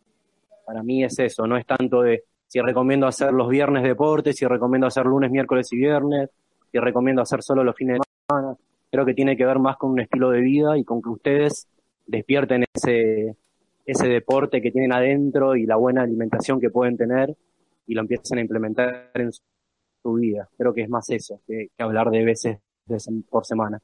Para 0.65 0.83
mí 0.83 1.03
es 1.03 1.17
eso, 1.19 1.47
no 1.47 1.55
es 1.55 1.65
tanto 1.65 2.01
de 2.01 2.23
si 2.47 2.59
recomiendo 2.59 3.07
hacer 3.07 3.31
los 3.31 3.47
viernes 3.47 3.83
deportes, 3.83 4.35
si 4.35 4.45
recomiendo 4.45 4.87
hacer 4.87 5.05
lunes, 5.05 5.31
miércoles 5.31 5.71
y 5.71 5.77
viernes, 5.77 6.29
si 6.71 6.79
recomiendo 6.79 7.21
hacer 7.21 7.41
solo 7.41 7.63
los 7.63 7.75
fines 7.75 7.99
de 7.99 8.03
semana. 8.27 8.57
Creo 8.95 9.05
que 9.05 9.13
tiene 9.13 9.35
que 9.35 9.45
ver 9.45 9.59
más 9.59 9.75
con 9.75 9.91
un 9.91 9.99
estilo 9.99 10.29
de 10.29 10.39
vida 10.39 10.77
y 10.77 10.85
con 10.85 11.01
que 11.01 11.09
ustedes 11.09 11.67
despierten 12.07 12.63
ese, 12.73 13.35
ese 13.85 14.07
deporte 14.07 14.61
que 14.61 14.71
tienen 14.71 14.93
adentro 14.93 15.57
y 15.57 15.65
la 15.65 15.75
buena 15.75 16.03
alimentación 16.03 16.61
que 16.61 16.69
pueden 16.69 16.95
tener 16.95 17.35
y 17.87 17.93
lo 17.93 17.99
empiecen 17.99 18.37
a 18.37 18.41
implementar 18.41 19.11
en 19.15 19.33
su, 19.33 19.41
vida. 20.13 20.47
Creo 20.57 20.73
que 20.73 20.83
es 20.83 20.89
más 20.89 21.09
eso 21.09 21.41
que, 21.45 21.71
hablar 21.77 22.09
de 22.09 22.23
veces 22.23 22.57
de 22.85 22.97
por 23.29 23.45
semana. 23.45 23.81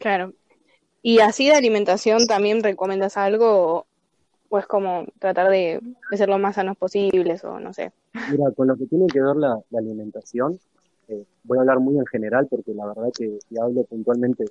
Claro. 0.00 0.32
¿Y 1.02 1.18
así 1.18 1.48
de 1.48 1.54
alimentación 1.54 2.26
también 2.26 2.62
recomiendas 2.62 3.16
algo 3.16 3.46
o, 3.50 3.86
o 4.48 4.58
es 4.58 4.66
como 4.66 5.06
tratar 5.18 5.50
de, 5.50 5.80
de 6.10 6.16
ser 6.16 6.28
lo 6.28 6.38
más 6.38 6.54
sanos 6.54 6.76
posibles 6.76 7.42
o 7.44 7.58
no 7.58 7.72
sé? 7.72 7.92
Mira, 8.30 8.50
con 8.56 8.68
lo 8.68 8.76
que 8.76 8.86
tiene 8.86 9.06
que 9.06 9.20
ver 9.20 9.36
la, 9.36 9.58
la 9.70 9.78
alimentación, 9.78 10.58
eh, 11.08 11.24
voy 11.44 11.58
a 11.58 11.62
hablar 11.62 11.80
muy 11.80 11.98
en 11.98 12.06
general 12.06 12.46
porque 12.48 12.72
la 12.74 12.86
verdad 12.86 13.10
que 13.16 13.38
si 13.48 13.58
hablo 13.58 13.82
puntualmente, 13.84 14.44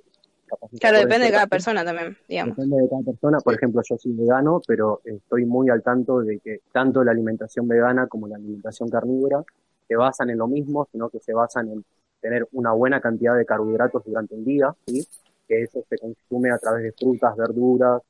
capaz 0.46 0.68
Claro, 0.78 0.98
depende 0.98 1.26
de 1.26 1.32
cada 1.32 1.46
persona 1.46 1.84
también, 1.84 2.16
digamos. 2.28 2.56
Depende 2.56 2.82
de 2.82 2.88
cada 2.88 3.02
persona. 3.02 3.38
Por 3.40 3.54
ejemplo, 3.54 3.80
yo 3.88 3.96
soy 3.96 4.12
vegano, 4.12 4.60
pero 4.66 5.00
estoy 5.04 5.46
muy 5.46 5.70
al 5.70 5.82
tanto 5.82 6.20
de 6.20 6.38
que 6.38 6.60
tanto 6.72 7.02
la 7.02 7.12
alimentación 7.12 7.66
vegana 7.66 8.06
como 8.06 8.28
la 8.28 8.36
alimentación 8.36 8.88
carnívora 8.90 9.42
se 9.88 9.96
basan 9.96 10.30
en 10.30 10.38
lo 10.38 10.46
mismo, 10.48 10.86
sino 10.92 11.08
que 11.08 11.20
se 11.20 11.32
basan 11.32 11.70
en 11.70 11.84
tener 12.20 12.46
una 12.52 12.72
buena 12.72 13.00
cantidad 13.00 13.36
de 13.36 13.44
carbohidratos 13.44 14.04
durante 14.04 14.34
el 14.34 14.44
día, 14.44 14.74
¿sí? 14.86 15.06
Que 15.46 15.62
eso 15.62 15.84
se 15.88 15.98
consume 15.98 16.50
a 16.50 16.58
través 16.58 16.84
de 16.84 16.92
frutas, 16.92 17.36
verduras, 17.36 18.02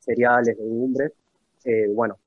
cereales, 0.00 0.56
legumbres. 0.58 1.12
Eh, 1.64 1.88
bueno, 1.94 2.18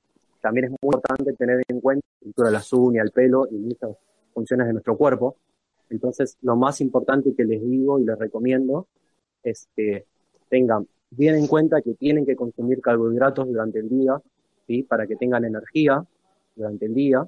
también 0.42 0.66
es 0.66 0.72
muy 0.72 0.80
importante 0.84 1.34
tener 1.34 1.64
en 1.68 1.82
cuenta 1.82 2.06
la 2.06 2.16
estructura 2.18 2.50
de 2.50 2.54
las 2.54 2.74
uñas, 2.74 3.06
el 3.06 3.12
pelo 3.12 3.48
y 3.50 3.56
muchas 3.56 3.92
funciones 4.34 4.68
de 4.68 4.74
nuestro 4.74 4.98
cuerpo. 4.98 5.38
Entonces, 5.90 6.38
lo 6.42 6.56
más 6.56 6.82
importante 6.82 7.34
que 7.36 7.46
les 7.46 7.62
digo 7.62 8.00
y 8.00 8.06
les 8.06 8.18
recomiendo 8.18 8.88
es 9.44 9.68
que 9.76 10.06
tengan 10.50 10.88
bien 11.10 11.36
en 11.36 11.48
cuenta 11.48 11.82
que 11.82 11.94
tienen 11.94 12.26
que 12.26 12.36
consumir 12.36 12.82
carbohidratos 12.82 13.48
durante 13.48 13.80
el 13.80 13.90
día, 13.90 14.22
¿sí? 14.68 14.84
Para 14.84 15.08
que 15.08 15.16
tengan 15.16 15.46
energía 15.46 16.06
durante 16.56 16.86
el 16.86 16.94
día. 16.94 17.26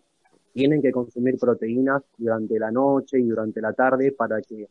Tienen 0.54 0.82
que 0.82 0.92
consumir 0.92 1.38
proteínas 1.38 2.02
durante 2.18 2.60
la 2.60 2.72
noche 2.72 3.20
y 3.20 3.24
durante 3.24 3.62
la 3.62 3.74
tarde 3.74 4.12
para 4.12 4.42
que 4.42 4.68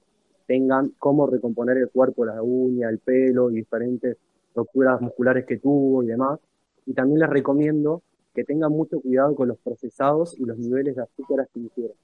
tengan 0.48 0.94
cómo 0.98 1.26
recomponer 1.26 1.76
el 1.76 1.90
cuerpo, 1.90 2.24
la 2.24 2.42
uña, 2.42 2.88
el 2.88 2.98
pelo 2.98 3.50
y 3.50 3.56
diferentes 3.56 4.16
estructuras 4.48 4.98
musculares 5.00 5.44
que 5.44 5.58
tuvo 5.58 6.02
y 6.02 6.06
demás. 6.06 6.40
Y 6.86 6.94
también 6.94 7.20
les 7.20 7.28
recomiendo 7.28 8.02
que 8.34 8.44
tengan 8.44 8.72
mucho 8.72 8.98
cuidado 9.00 9.34
con 9.34 9.48
los 9.48 9.58
procesados 9.58 10.34
y 10.40 10.46
los 10.46 10.56
niveles 10.56 10.96
de 10.96 11.02
azúcares 11.02 11.48
que 11.52 11.60
ingieren. 11.60 11.96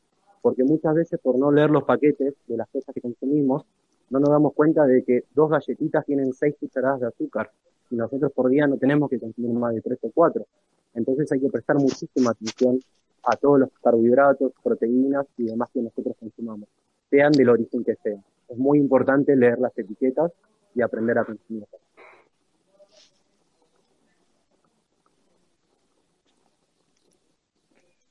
Porque 0.42 0.62
muchas 0.62 0.94
veces 0.94 1.18
por 1.20 1.38
no 1.38 1.50
leer 1.50 1.70
los 1.70 1.84
paquetes 1.84 2.34
de 2.46 2.56
las 2.56 2.68
cosas 2.68 2.94
que 2.94 3.00
consumimos, 3.00 3.64
no 4.10 4.20
nos 4.20 4.28
damos 4.28 4.52
cuenta 4.52 4.84
de 4.84 5.02
que 5.02 5.24
dos 5.34 5.48
galletitas 5.48 6.04
tienen 6.04 6.34
seis 6.34 6.54
cucharadas 6.60 7.00
de 7.00 7.06
azúcar 7.06 7.50
y 7.90 7.96
nosotros 7.96 8.30
por 8.32 8.50
día 8.50 8.66
no 8.66 8.76
tenemos 8.76 9.08
que 9.08 9.18
consumir 9.18 9.54
más 9.54 9.74
de 9.74 9.80
tres 9.80 9.98
o 10.02 10.10
cuatro. 10.12 10.46
Entonces 10.92 11.32
hay 11.32 11.40
que 11.40 11.48
prestar 11.48 11.76
muchísima 11.76 12.32
atención 12.32 12.78
a 13.22 13.36
todos 13.36 13.60
los 13.60 13.70
carbohidratos, 13.82 14.52
proteínas 14.62 15.26
y 15.38 15.44
demás 15.44 15.70
que 15.72 15.80
nosotros 15.80 16.14
consumamos, 16.20 16.68
sean 17.08 17.32
del 17.32 17.48
origen 17.48 17.82
que 17.82 17.96
sean. 17.96 18.22
Es 18.48 18.58
muy 18.58 18.78
importante 18.78 19.34
leer 19.36 19.58
las 19.58 19.76
etiquetas 19.78 20.32
y 20.74 20.82
aprender 20.82 21.18
a 21.18 21.24
consumirlas. 21.24 21.70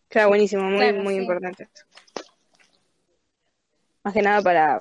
Claro, 0.09 0.29
buenísimo, 0.29 0.63
muy, 0.63 0.77
Claro, 0.77 1.01
muy 1.03 1.15
sí. 1.15 1.21
importante. 1.21 1.69
Más 4.03 4.13
que 4.13 4.21
nada 4.21 4.41
para... 4.41 4.79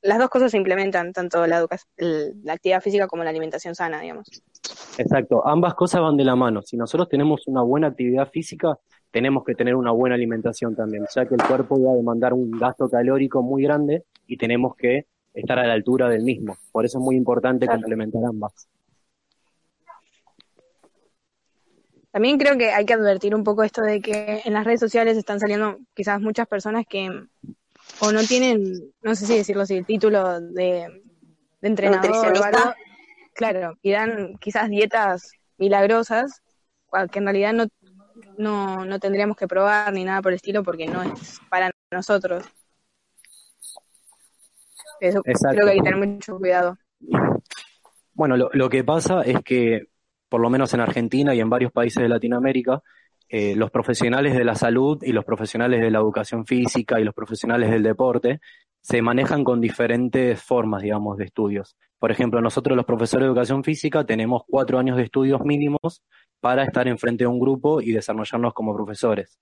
Las 0.00 0.18
dos 0.18 0.28
cosas 0.28 0.52
se 0.52 0.56
implementan, 0.56 1.12
tanto 1.12 1.44
la, 1.46 1.66
la 1.96 2.52
actividad 2.52 2.80
física 2.80 3.08
como 3.08 3.24
la 3.24 3.30
alimentación 3.30 3.74
sana, 3.74 4.00
digamos. 4.00 4.28
Exacto, 4.96 5.46
ambas 5.46 5.74
cosas 5.74 6.00
van 6.00 6.16
de 6.16 6.24
la 6.24 6.36
mano. 6.36 6.62
Si 6.62 6.76
nosotros 6.76 7.08
tenemos 7.08 7.46
una 7.48 7.62
buena 7.62 7.88
actividad 7.88 8.28
física, 8.30 8.78
tenemos 9.10 9.44
que 9.44 9.54
tener 9.54 9.74
una 9.74 9.90
buena 9.90 10.14
alimentación 10.14 10.76
también, 10.76 11.04
ya 11.14 11.26
que 11.26 11.34
el 11.34 11.42
cuerpo 11.42 11.82
va 11.82 11.92
a 11.92 11.96
demandar 11.96 12.32
un 12.32 12.50
gasto 12.52 12.88
calórico 12.88 13.42
muy 13.42 13.62
grande 13.62 14.04
y 14.28 14.36
tenemos 14.36 14.76
que 14.76 15.06
estar 15.34 15.58
a 15.58 15.66
la 15.66 15.72
altura 15.72 16.08
del 16.08 16.22
mismo. 16.22 16.56
Por 16.70 16.84
eso 16.84 16.98
es 16.98 17.04
muy 17.04 17.16
importante 17.16 17.66
Claro. 17.66 17.80
complementar 17.80 18.24
ambas. 18.24 18.68
También 22.12 22.38
creo 22.38 22.56
que 22.56 22.70
hay 22.70 22.84
que 22.86 22.94
advertir 22.94 23.34
un 23.34 23.44
poco 23.44 23.62
esto 23.62 23.82
de 23.82 24.00
que 24.00 24.42
en 24.44 24.52
las 24.52 24.64
redes 24.64 24.80
sociales 24.80 25.16
están 25.16 25.40
saliendo 25.40 25.78
quizás 25.94 26.20
muchas 26.20 26.46
personas 26.46 26.84
que 26.88 27.10
o 28.00 28.12
no 28.12 28.22
tienen, 28.24 28.62
no 29.02 29.14
sé 29.14 29.26
si 29.26 29.36
decirlo 29.36 29.62
así, 29.62 29.76
el 29.76 29.86
título 29.86 30.40
de, 30.40 31.02
de 31.60 31.68
entrenador 31.68 32.04
o 32.04 32.08
Nutricionista. 32.08 32.46
algo, 32.48 32.74
claro, 33.34 33.78
y 33.82 33.90
dan 33.92 34.36
quizás 34.38 34.68
dietas 34.68 35.32
milagrosas, 35.58 36.42
cual- 36.86 37.10
que 37.10 37.18
en 37.18 37.24
realidad 37.26 37.52
no, 37.52 37.66
no, 38.36 38.84
no 38.84 38.98
tendríamos 38.98 39.36
que 39.36 39.46
probar 39.48 39.92
ni 39.92 40.04
nada 40.04 40.22
por 40.22 40.32
el 40.32 40.36
estilo 40.36 40.62
porque 40.64 40.86
no 40.86 41.02
es 41.02 41.40
para 41.50 41.70
nosotros. 41.90 42.44
Eso 45.00 45.20
Exacto. 45.24 45.56
creo 45.56 45.66
que 45.66 45.72
hay 45.72 45.78
que 45.78 45.90
tener 45.90 46.06
mucho 46.06 46.36
cuidado. 46.36 46.76
Bueno, 48.14 48.36
lo, 48.36 48.50
lo 48.52 48.68
que 48.68 48.84
pasa 48.84 49.22
es 49.22 49.42
que, 49.42 49.88
por 50.28 50.40
lo 50.40 50.50
menos 50.50 50.74
en 50.74 50.80
Argentina 50.80 51.34
y 51.34 51.40
en 51.40 51.50
varios 51.50 51.72
países 51.72 52.02
de 52.02 52.08
Latinoamérica, 52.08 52.82
eh, 53.30 53.54
los 53.54 53.70
profesionales 53.70 54.34
de 54.34 54.44
la 54.44 54.54
salud 54.54 55.02
y 55.02 55.12
los 55.12 55.24
profesionales 55.24 55.82
de 55.82 55.90
la 55.90 55.98
educación 55.98 56.46
física 56.46 56.98
y 56.98 57.04
los 57.04 57.14
profesionales 57.14 57.70
del 57.70 57.82
deporte 57.82 58.40
se 58.80 59.02
manejan 59.02 59.44
con 59.44 59.60
diferentes 59.60 60.42
formas, 60.42 60.82
digamos, 60.82 61.18
de 61.18 61.24
estudios. 61.26 61.76
Por 61.98 62.10
ejemplo, 62.10 62.40
nosotros 62.40 62.74
los 62.74 62.86
profesores 62.86 63.24
de 63.24 63.28
educación 63.28 63.64
física 63.64 64.04
tenemos 64.04 64.42
cuatro 64.46 64.78
años 64.78 64.96
de 64.96 65.02
estudios 65.02 65.42
mínimos 65.42 66.02
para 66.40 66.62
estar 66.64 66.88
enfrente 66.88 67.24
de 67.24 67.28
un 67.28 67.38
grupo 67.38 67.82
y 67.82 67.92
desarrollarnos 67.92 68.54
como 68.54 68.74
profesores. 68.74 69.38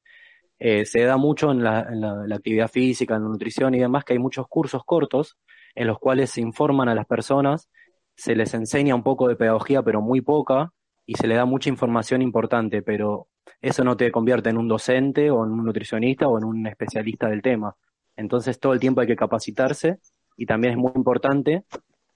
Eh, 0.59 0.87
se 0.87 1.03
da 1.03 1.17
mucho 1.17 1.51
en 1.53 1.63
la, 1.63 1.81
en 1.91 2.01
la- 2.01 2.27
la 2.27 2.37
actividad 2.37 2.69
física, 2.71 3.17
en 3.17 3.23
la 3.25 3.29
nutrición 3.29 3.75
y 3.75 3.79
demás, 3.79 4.05
que 4.05 4.15
hay 4.15 4.19
muchos 4.19 4.47
cursos 4.49 4.83
cortos 4.85 5.37
en 5.75 5.87
los 5.87 5.99
cuales 5.99 6.31
se 6.31 6.41
informan 6.41 6.89
a 6.89 6.95
las 6.95 7.07
personas, 7.07 7.69
se 8.17 8.35
les 8.35 8.55
enseña 8.55 8.95
un 8.95 9.03
poco 9.03 9.29
de 9.29 9.37
pedagogía, 9.37 9.83
pero 9.83 10.01
muy 10.01 10.23
poca, 10.23 10.73
y 11.05 11.15
se 11.15 11.27
le 11.27 11.35
da 11.35 11.45
mucha 11.45 11.69
información 11.69 12.23
importante, 12.23 12.83
pero 12.83 13.29
eso 13.61 13.85
no 13.85 13.97
te 13.97 14.11
convierte 14.11 14.49
en 14.51 14.57
un 14.57 14.69
docente 14.69 15.31
o 15.31 15.45
en 15.45 15.53
un 15.53 15.65
nutricionista 15.65 16.27
o 16.29 16.39
en 16.39 16.45
un 16.45 16.67
especialista 16.67 17.29
del 17.29 17.43
tema. 17.43 17.77
Entonces 18.17 18.59
todo 18.59 18.73
el 18.73 18.81
tiempo 18.81 19.03
hay 19.03 19.07
que 19.07 19.17
capacitarse 19.17 19.99
y 20.37 20.47
también 20.47 20.73
es 20.73 20.79
muy 20.79 20.93
importante, 20.97 21.65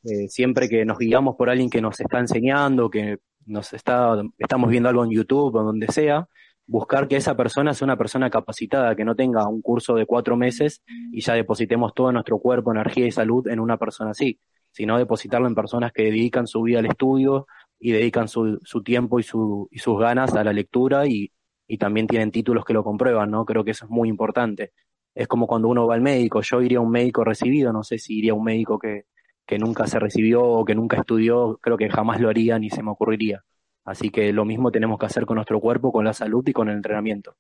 eh, 0.05 0.29
siempre 0.29 0.69
que 0.69 0.85
nos 0.87 0.99
guiamos 0.99 1.37
por 1.37 1.51
alguien 1.51 1.69
que 1.71 1.83
nos 1.83 2.01
está 2.01 2.19
enseñando, 2.19 2.89
que 2.89 3.19
nos 3.47 3.73
está, 3.75 4.21
estamos 4.39 4.71
viendo 4.71 4.89
algo 4.89 5.05
en 5.05 5.11
YouTube 5.11 5.55
o 5.57 5.63
donde 5.63 5.87
sea, 5.89 6.27
buscar 6.71 7.09
que 7.09 7.17
esa 7.17 7.37
persona 7.37 7.75
sea 7.75 7.85
una 7.85 7.97
persona 7.97 8.31
capacitada, 8.31 8.95
que 8.95 9.05
no 9.05 9.17
tenga 9.17 9.49
un 9.49 9.61
curso 9.61 9.97
de 9.97 10.07
cuatro 10.07 10.37
meses 10.37 10.83
y 11.11 11.21
ya 11.21 11.35
depositemos 11.35 11.93
todo 11.95 12.13
nuestro 12.13 12.39
cuerpo, 12.39 12.71
energía 12.71 13.07
y 13.09 13.11
salud 13.11 13.49
en 13.49 13.59
una 13.59 13.77
persona 13.77 14.13
así, 14.13 14.39
sino 14.71 14.97
depositarlo 14.97 15.49
en 15.49 15.57
personas 15.57 15.93
que 15.93 16.05
dedican 16.05 16.47
su 16.47 16.63
vida 16.63 16.79
al 16.79 16.87
estudio 16.87 17.49
y 17.81 17.91
dedican 17.91 18.29
su, 18.29 18.61
su 18.63 18.85
tiempo 18.85 19.19
y, 19.19 19.25
su, 19.25 19.69
y 19.73 19.81
sus 19.81 19.99
ganas 19.99 20.33
a 20.35 20.45
la 20.45 20.53
lectura 20.53 21.07
y, 21.07 21.33
también 21.79 22.09
tienen 22.09 22.33
títulos 22.33 22.65
que 22.65 22.73
lo 22.73 22.83
comprueban, 22.83 23.31
¿no? 23.31 23.45
Creo 23.45 23.63
que 23.63 23.71
eso 23.71 23.85
es 23.85 23.91
muy 23.93 24.09
importante. 24.09 24.73
Es 25.15 25.29
como 25.29 25.47
cuando 25.47 25.69
uno 25.69 25.87
va 25.87 25.95
al 25.95 26.01
médico, 26.01 26.41
yo 26.41 26.61
iría 26.61 26.79
a 26.79 26.81
un 26.81 26.91
médico 26.91 27.23
recibido, 27.23 27.73
no 27.73 27.85
sé 27.85 27.99
si 27.99 28.19
iría 28.19 28.33
a 28.33 28.35
un 28.35 28.43
médico 28.43 28.77
que, 28.77 29.05
que 29.47 29.57
nunca 29.57 29.87
se 29.87 30.01
recibió 30.01 30.43
o 30.43 30.65
que 30.65 30.75
nunca 30.75 30.99
estudió, 30.99 31.59
creo 31.63 31.77
que 31.77 31.89
jamás 31.89 32.21
lo 32.21 32.29
haría 32.29 32.59
ni 32.59 32.71
se 32.71 32.83
me 32.83 32.91
ocurriría. 32.91 33.45
Así 33.85 34.11
que 34.11 34.33
lo 34.33 34.45
mismo 34.45 34.71
tenemos 34.71 34.99
que 34.99 35.07
hacer 35.07 35.27
con 35.27 35.37
nuestro 35.37 35.61
cuerpo, 35.61 35.93
con 35.93 36.05
la 36.05 36.13
salud 36.13 36.47
y 36.47 36.53
con 36.53 36.69
el 36.69 36.77
entrenamiento. 36.77 37.37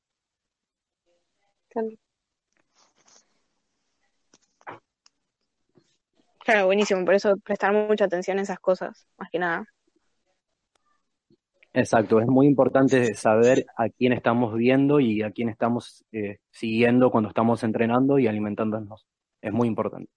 Claro, 6.40 6.66
buenísimo. 6.66 7.04
Por 7.04 7.14
eso 7.14 7.36
prestar 7.44 7.72
mucha 7.72 8.06
atención 8.06 8.38
a 8.38 8.42
esas 8.42 8.58
cosas, 8.58 9.06
más 9.18 9.28
que 9.30 9.38
nada. 9.38 9.64
Exacto, 11.72 12.20
es 12.20 12.26
muy 12.26 12.48
importante 12.48 13.14
saber 13.14 13.64
a 13.76 13.88
quién 13.88 14.12
estamos 14.12 14.54
viendo 14.54 14.98
y 14.98 15.22
a 15.22 15.30
quién 15.30 15.48
estamos 15.48 16.04
eh, 16.10 16.38
siguiendo 16.50 17.12
cuando 17.12 17.28
estamos 17.28 17.62
entrenando 17.62 18.18
y 18.18 18.26
alimentándonos. 18.26 19.06
Es 19.40 19.52
muy 19.52 19.68
importante. 19.68 20.10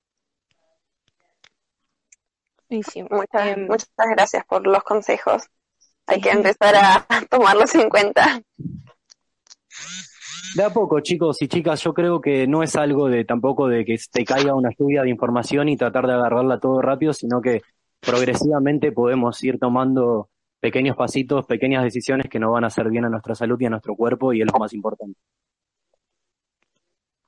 Buenísimo. 2.68 3.08
Muchas, 3.12 3.56
Em, 3.56 3.68
muchas 3.68 3.90
gracias 4.16 4.44
por 4.46 4.66
los 4.66 4.84
consejos. 4.84 5.44
Hay 6.08 6.22
que 6.22 6.30
empezar 6.32 6.76
a 6.76 7.06
tomarlos 7.30 7.74
en 7.76 7.90
cuenta. 7.90 8.42
De 10.56 10.64
a 10.64 10.70
poco, 10.70 11.00
chicos 11.00 11.42
y 11.42 11.48
chicas, 11.48 11.82
yo 11.82 11.94
creo 11.94 12.22
que 12.22 12.46
no 12.48 12.62
es 12.62 12.76
algo 12.76 13.10
de 13.10 13.26
tampoco 13.26 13.68
de 13.68 13.86
que 13.86 13.98
te 14.12 14.24
caiga 14.24 14.54
una 14.54 14.70
lluvia 14.78 15.02
de 15.02 15.10
información 15.10 15.68
y 15.68 15.78
tratar 15.78 16.06
de 16.06 16.14
agarrarla 16.14 16.60
todo 16.60 16.82
rápido, 16.82 17.12
sino 17.14 17.42
que 17.42 17.62
progresivamente 18.00 18.92
podemos 18.92 19.44
ir 19.44 19.58
tomando 19.58 20.30
pequeños 20.60 20.96
pasitos, 20.96 21.46
pequeñas 21.46 21.84
decisiones 21.84 22.28
que 22.30 22.40
nos 22.40 22.52
van 22.52 22.66
a 22.66 22.68
hacer 22.68 22.90
bien 22.90 23.06
a 23.06 23.10
nuestra 23.10 23.34
salud 23.36 23.60
y 23.60 23.66
a 23.66 23.70
nuestro 23.72 23.96
cuerpo 23.96 24.32
y 24.32 24.42
es 24.42 24.48
lo 24.52 24.60
más 24.60 24.74
importante. 24.74 25.18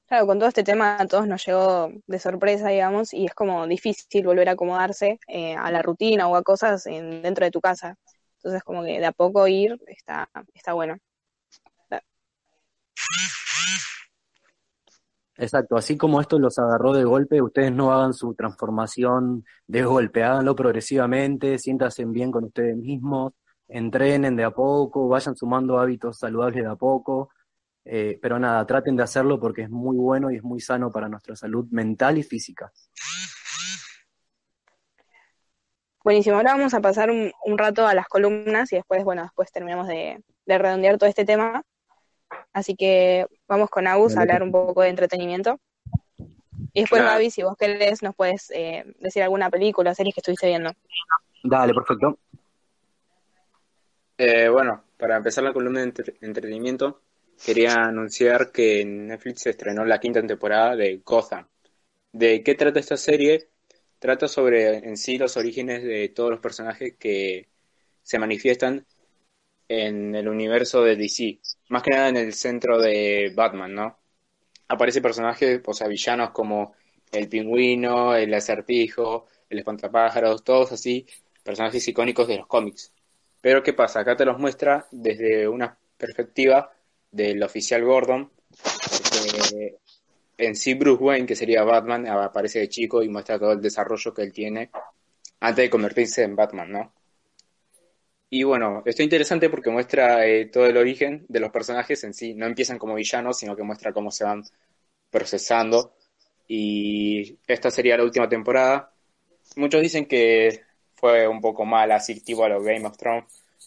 Claro, 0.08 0.28
con 0.28 0.38
todo 0.38 0.50
este 0.50 0.64
tema 0.64 0.98
a 1.00 1.08
todos 1.08 1.28
nos 1.28 1.44
llegó 1.46 1.90
de 2.06 2.20
sorpresa, 2.20 2.70
digamos, 2.70 3.12
y 3.12 3.26
es 3.26 3.34
como 3.34 3.66
difícil 3.66 4.24
volver 4.26 4.50
a 4.50 4.52
acomodarse 4.52 5.20
eh, 5.28 5.56
a 5.56 5.72
la 5.72 5.82
rutina 5.82 6.28
o 6.28 6.36
a 6.36 6.44
cosas 6.44 6.86
en- 6.86 7.24
dentro 7.24 7.44
de 7.44 7.50
tu 7.52 7.60
casa. 7.60 7.96
Entonces, 8.46 8.64
como 8.64 8.84
que 8.84 9.00
de 9.00 9.06
a 9.08 9.12
poco 9.12 9.48
ir 9.48 9.76
está, 9.88 10.30
está 10.54 10.74
bueno. 10.74 10.98
Exacto, 15.38 15.76
así 15.76 15.98
como 15.98 16.22
esto 16.22 16.38
los 16.38 16.60
agarró 16.60 16.94
de 16.94 17.04
golpe, 17.04 17.42
ustedes 17.42 17.72
no 17.72 17.92
hagan 17.92 18.14
su 18.14 18.36
transformación 18.36 19.44
de 19.66 19.84
golpe, 19.84 20.24
háganlo 20.24 20.56
progresivamente, 20.56 21.58
siéntanse 21.58 22.06
bien 22.06 22.32
con 22.32 22.46
ustedes 22.46 22.78
mismos, 22.78 23.34
entrenen 23.68 24.36
de 24.36 24.44
a 24.44 24.52
poco, 24.52 25.08
vayan 25.08 25.36
sumando 25.36 25.80
hábitos 25.80 26.20
saludables 26.20 26.64
de 26.64 26.70
a 26.70 26.76
poco, 26.76 27.32
eh, 27.84 28.20
pero 28.22 28.38
nada, 28.38 28.64
traten 28.66 28.96
de 28.96 29.04
hacerlo 29.04 29.40
porque 29.40 29.64
es 29.64 29.70
muy 29.72 29.98
bueno 29.98 30.30
y 30.32 30.38
es 30.38 30.44
muy 30.44 30.60
sano 30.62 30.92
para 30.92 31.10
nuestra 31.10 31.36
salud 31.36 31.66
mental 31.72 32.20
y 32.20 32.24
física. 32.24 32.72
Buenísimo, 36.06 36.36
ahora 36.36 36.52
vamos 36.52 36.72
a 36.76 36.82
pasar 36.82 37.10
un, 37.10 37.32
un 37.46 37.58
rato 37.58 37.88
a 37.88 37.96
las 37.96 38.08
columnas 38.08 38.72
y 38.72 38.76
después, 38.76 39.04
bueno, 39.04 39.24
después 39.24 39.52
terminamos 39.52 39.88
de, 39.88 40.22
de 40.46 40.58
redondear 40.60 41.00
todo 41.00 41.10
este 41.10 41.26
tema. 41.26 41.64
Así 42.54 42.76
que 42.76 43.26
vamos 43.48 43.72
con 43.72 43.88
Agus 43.88 44.16
a 44.16 44.22
hablar 44.22 44.44
un 44.44 44.52
poco 44.52 44.84
de 44.84 44.90
entretenimiento. 44.90 45.60
Y 46.74 46.82
después, 46.82 47.02
Claro. 47.02 47.16
Gaby, 47.16 47.32
si 47.32 47.42
vos 47.42 47.58
querés, 47.58 48.04
nos 48.04 48.14
puedes 48.16 48.52
eh, 48.52 48.84
decir 49.00 49.24
alguna 49.24 49.50
película 49.50 49.90
o 49.90 49.96
series 49.96 50.14
que 50.14 50.22
estuviste 50.22 50.46
viendo. 50.46 50.74
Dale, 51.44 51.74
perfecto. 51.74 52.20
Eh, 54.20 54.48
bueno, 54.48 54.84
para 54.98 55.18
empezar 55.18 55.44
la 55.44 55.54
columna 55.54 55.80
de 55.80 55.86
entre- 55.88 56.14
entretenimiento, 56.22 57.02
quería 57.44 57.74
anunciar 57.86 58.52
que 58.52 58.82
en 58.82 59.08
Netflix 59.08 59.42
se 59.42 59.50
estrenó 59.50 59.84
la 59.84 60.00
quinta 60.00 60.22
temporada 60.22 60.76
de 60.76 61.02
Gotham. 61.04 61.48
¿De 62.12 62.44
qué 62.44 62.54
trata 62.54 62.80
esta 62.80 62.96
serie? 62.96 63.50
Trata 64.00 64.28
sobre 64.28 64.78
en 64.78 64.98
sí 64.98 65.18
los 65.18 65.38
orígenes 65.38 65.84
de 65.84 66.10
todos 66.10 66.32
los 66.32 66.40
personajes 66.40 66.96
que 66.98 67.48
se 68.04 68.20
manifiestan 68.20 68.86
en 69.68 70.16
el 70.16 70.28
universo 70.28 70.84
de 70.84 70.96
DC, 70.96 71.40
más 71.70 71.82
que 71.82 71.92
nada 71.92 72.10
en 72.10 72.18
el 72.18 72.34
centro 72.34 72.80
de 72.80 73.34
Batman, 73.36 73.74
¿no? 73.74 74.00
Aparecen 74.68 75.02
personajes, 75.02 75.62
o 75.66 75.74
sea, 75.74 75.88
villanos 75.88 76.32
como 76.32 76.76
el 77.12 77.30
pingüino, 77.30 78.16
el 78.16 78.34
acertijo, 78.34 79.28
el 79.50 79.60
espantapájaros, 79.60 80.44
todos 80.44 80.72
así, 80.72 81.08
personajes 81.44 81.88
icónicos 81.88 82.28
de 82.28 82.38
los 82.38 82.48
cómics. 82.48 82.94
Pero 83.42 83.64
¿qué 83.64 83.74
pasa? 83.74 84.00
Acá 84.02 84.16
te 84.16 84.26
los 84.26 84.40
muestra 84.40 84.88
desde 84.92 85.48
una 85.48 85.78
perspectiva 85.98 86.72
del 87.12 87.42
oficial 87.44 87.84
Gordon, 87.84 88.32
porque 88.50 89.78
en 90.38 90.56
sí 90.56 90.74
Bruce 90.76 91.04
Wayne, 91.04 91.28
que 91.28 91.36
sería 91.36 91.64
Batman, 91.64 92.08
aparece 92.08 92.60
de 92.60 92.70
chico 92.70 93.04
y 93.04 93.10
muestra 93.10 93.40
todo 93.40 93.54
el 93.54 93.62
desarrollo 93.62 94.14
que 94.14 94.24
él 94.24 94.34
tiene 94.34 94.72
antes 95.42 95.66
de 95.66 95.70
convertirse 95.72 96.24
en 96.24 96.36
Batman, 96.36 96.72
¿no? 96.72 96.94
Y 98.30 98.44
bueno, 98.44 98.80
esto 98.86 99.02
es 99.02 99.06
interesante 99.06 99.50
porque 99.50 99.70
muestra 99.70 100.26
eh, 100.28 100.48
todo 100.48 100.66
el 100.66 100.78
origen 100.78 101.26
de 101.30 101.40
los 101.40 101.52
personajes 101.52 102.04
en 102.04 102.14
sí. 102.14 102.34
No 102.34 102.46
empiezan 102.46 102.78
como 102.78 102.96
villanos, 102.96 103.38
sino 103.38 103.56
que 103.56 103.64
muestra 103.64 103.94
cómo 103.94 104.12
se 104.12 104.24
van 104.26 104.44
procesando. 105.12 105.96
Y 106.48 107.40
esta 107.48 107.72
sería 107.72 107.98
la 107.98 108.04
última 108.04 108.30
temporada. 108.30 108.94
Muchos 109.58 109.82
dicen 109.84 110.08
que 110.08 110.62
fue 110.96 111.28
un 111.28 111.42
poco 111.42 111.66
mala, 111.66 111.98
así 111.98 112.22
tipo 112.22 112.46
a 112.46 112.50
los 112.50 112.64
Game 112.66 112.86
of 112.88 112.98
Thrones, 112.98 113.26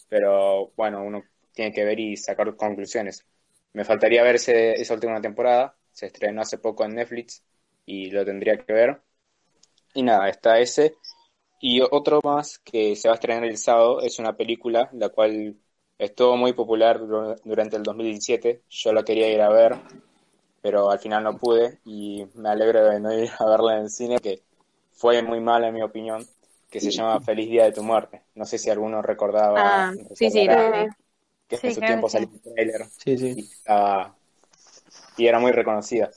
pero 0.09 0.71
bueno, 0.77 1.03
uno 1.03 1.23
tiene 1.53 1.73
que 1.73 1.85
ver 1.85 1.99
y 1.99 2.17
sacar 2.17 2.55
conclusiones. 2.57 3.25
Me 3.73 3.85
faltaría 3.85 4.23
ver 4.23 4.35
ese- 4.37 4.73
esa 4.81 4.95
última 4.95 5.21
temporada, 5.21 5.75
se 5.99 6.07
estrenó 6.07 6.41
hace 6.41 6.57
poco 6.59 6.85
en 6.85 6.95
Netflix 6.95 7.43
y 7.85 8.11
lo 8.11 8.25
tendría 8.25 8.57
que 8.57 8.73
ver. 8.73 9.01
Y 9.93 10.03
nada, 10.03 10.29
está 10.29 10.59
ese. 10.59 10.95
Y 11.61 11.81
otro 11.81 12.21
más 12.23 12.59
que 12.59 12.95
se 12.95 13.07
va 13.09 13.13
a 13.13 13.17
estrenar 13.17 13.45
el 13.45 13.57
sábado 13.57 14.01
es 14.01 14.19
una 14.19 14.37
película 14.37 14.89
la 14.93 15.09
cual 15.09 15.57
estuvo 15.97 16.37
muy 16.37 16.53
popular 16.53 16.99
du- 16.99 17.35
durante 17.45 17.77
el 17.77 17.83
2017. 17.83 18.63
Yo 18.69 18.93
la 18.93 19.03
quería 19.03 19.31
ir 19.31 19.41
a 19.41 19.49
ver, 19.49 19.77
pero 20.61 20.91
al 20.91 20.99
final 20.99 21.23
no 21.23 21.37
pude 21.37 21.79
y 21.85 22.25
me 22.35 22.49
alegro 22.49 22.85
de 22.89 22.99
no 22.99 23.13
ir 23.13 23.29
a 23.39 23.45
verla 23.47 23.77
en 23.77 23.83
el 23.83 23.89
cine, 23.89 24.21
que 24.21 24.43
fue 24.91 25.21
muy 25.23 25.41
mala 25.41 25.69
en 25.69 25.75
mi 25.75 25.81
opinión, 25.83 26.27
que 26.69 26.81
se 26.81 26.91
llama 26.91 27.21
Feliz 27.21 27.49
Día 27.49 27.65
de 27.65 27.73
tu 27.73 27.83
Muerte. 27.83 28.23
No 28.35 28.45
sé 28.45 28.57
si 28.57 28.69
alguno 28.69 29.01
recordaba, 29.01 29.63
Ah, 29.63 29.93
sí, 30.15 30.29
sí, 30.31 30.47
que 31.47 31.59
Sí, 31.61 31.67
en 31.67 31.71
su 31.73 31.83
claro 31.83 31.85
tiempo 31.85 32.09
salió 32.09 32.27
un 32.31 32.41
trailer 32.41 32.91
Sí, 32.97 33.17
sí. 33.17 33.35
y, 33.35 33.45
estaba- 33.53 34.18
y 35.19 35.27
era 35.27 35.39
muy 35.39 35.51
reconocida. 35.51 36.09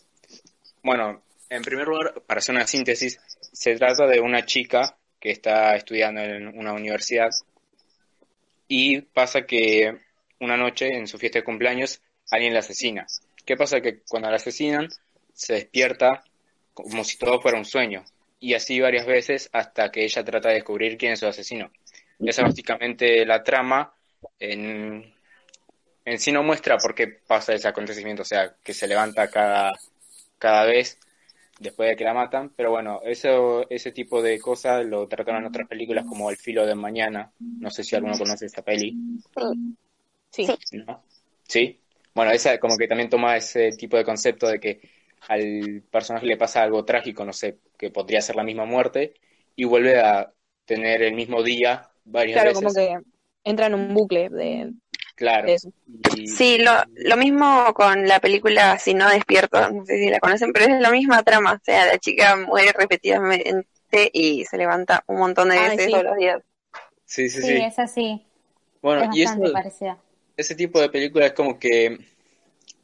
Bueno, 0.82 1.22
en 1.50 1.62
primer 1.62 1.86
lugar, 1.86 2.22
para 2.26 2.38
hacer 2.38 2.54
una 2.54 2.66
síntesis, 2.66 3.20
se 3.52 3.76
trata 3.76 4.06
de 4.06 4.20
una 4.20 4.46
chica 4.46 4.96
que 5.20 5.30
está 5.30 5.74
estudiando 5.74 6.20
en 6.20 6.48
una 6.58 6.72
universidad 6.72 7.30
y 8.68 9.02
pasa 9.02 9.42
que 9.42 9.98
una 10.40 10.56
noche 10.56 10.88
en 10.88 11.06
su 11.06 11.18
fiesta 11.18 11.40
de 11.40 11.44
cumpleaños 11.44 12.00
alguien 12.30 12.54
la 12.54 12.60
asesina. 12.60 13.06
¿Qué 13.44 13.56
pasa? 13.56 13.80
Que 13.80 14.00
cuando 14.08 14.30
la 14.30 14.36
asesinan 14.36 14.88
se 15.34 15.54
despierta 15.54 16.22
como 16.72 17.04
si 17.04 17.18
todo 17.18 17.40
fuera 17.40 17.58
un 17.58 17.64
sueño 17.64 18.04
y 18.40 18.54
así 18.54 18.80
varias 18.80 19.06
veces 19.06 19.50
hasta 19.52 19.90
que 19.90 20.04
ella 20.04 20.24
trata 20.24 20.48
de 20.48 20.56
descubrir 20.56 20.96
quién 20.96 21.12
es 21.12 21.20
su 21.20 21.26
asesino. 21.26 21.70
Esa 22.18 22.42
es 22.42 22.48
básicamente 22.48 23.26
la 23.26 23.42
trama. 23.42 23.92
En, 24.38 25.11
en 26.04 26.18
sí 26.18 26.32
no 26.32 26.42
muestra 26.42 26.78
por 26.78 26.94
qué 26.94 27.08
pasa 27.08 27.54
ese 27.54 27.68
acontecimiento, 27.68 28.22
o 28.22 28.24
sea, 28.24 28.56
que 28.62 28.74
se 28.74 28.86
levanta 28.88 29.28
cada, 29.30 29.72
cada 30.38 30.64
vez 30.66 30.98
después 31.60 31.90
de 31.90 31.96
que 31.96 32.04
la 32.04 32.14
matan, 32.14 32.52
pero 32.56 32.70
bueno, 32.70 33.00
eso, 33.04 33.68
ese 33.70 33.92
tipo 33.92 34.20
de 34.22 34.40
cosas 34.40 34.84
lo 34.86 35.06
trataron 35.08 35.42
en 35.42 35.48
otras 35.48 35.68
películas 35.68 36.04
como 36.06 36.30
El 36.30 36.36
filo 36.36 36.66
de 36.66 36.74
mañana, 36.74 37.32
no 37.38 37.70
sé 37.70 37.84
si 37.84 37.94
alguno 37.96 38.18
conoce 38.18 38.46
esa 38.46 38.62
peli, 38.62 38.98
Sí. 40.30 40.46
Sí. 40.46 40.84
¿no? 40.86 41.04
¿Sí? 41.46 41.80
Bueno, 42.14 42.32
esa 42.32 42.58
como 42.58 42.76
que 42.76 42.88
también 42.88 43.08
toma 43.10 43.36
ese 43.36 43.70
tipo 43.72 43.96
de 43.96 44.04
concepto 44.04 44.48
de 44.48 44.58
que 44.60 44.80
al 45.28 45.82
personaje 45.90 46.26
le 46.26 46.36
pasa 46.36 46.62
algo 46.62 46.84
trágico, 46.84 47.24
no 47.24 47.32
sé, 47.32 47.58
que 47.78 47.90
podría 47.90 48.20
ser 48.20 48.36
la 48.36 48.42
misma 48.44 48.64
muerte, 48.64 49.14
y 49.54 49.64
vuelve 49.64 50.00
a 50.00 50.32
tener 50.64 51.02
el 51.02 51.14
mismo 51.14 51.42
día 51.42 51.90
varias 52.04 52.42
Claro, 52.42 52.48
veces. 52.50 52.62
como 52.62 52.74
que 52.74 52.98
entra 53.44 53.66
en 53.66 53.74
un 53.74 53.94
bucle 53.94 54.28
de, 54.30 54.72
Claro. 55.16 55.48
de 55.48 55.54
eso. 55.54 55.72
Y- 56.16 56.26
Sí, 56.28 56.58
lo, 56.58 56.72
lo 56.96 57.16
mismo 57.16 57.72
con 57.74 58.06
la 58.06 58.20
película 58.20 58.78
Si 58.78 58.94
no 58.94 59.08
despierto, 59.08 59.70
no 59.70 59.84
sé 59.84 59.98
si 59.98 60.10
la 60.10 60.20
conocen, 60.20 60.52
pero 60.52 60.72
es 60.72 60.80
la 60.80 60.90
misma 60.90 61.22
trama, 61.22 61.54
o 61.54 61.58
sea, 61.64 61.86
la 61.86 61.98
chica 61.98 62.36
muere 62.36 62.72
repetidamente 62.72 63.66
y 64.12 64.44
se 64.44 64.56
levanta 64.56 65.04
un 65.06 65.18
montón 65.18 65.50
de 65.50 65.58
Ay, 65.58 65.70
veces 65.70 65.86
sí. 65.86 65.92
todos 65.92 66.04
los 66.04 66.16
días. 66.16 66.42
sí, 67.04 67.28
sí, 67.28 67.40
Sí, 67.42 67.48
sí. 67.48 67.54
es 67.58 67.78
así. 67.78 68.26
Bueno, 68.80 69.02
es 69.04 69.16
y 69.16 69.22
eso, 69.22 69.34
ese 70.36 70.54
tipo 70.54 70.80
de 70.80 70.88
películas 70.90 71.28
es 71.28 71.34
como 71.34 71.58
que, 71.58 71.98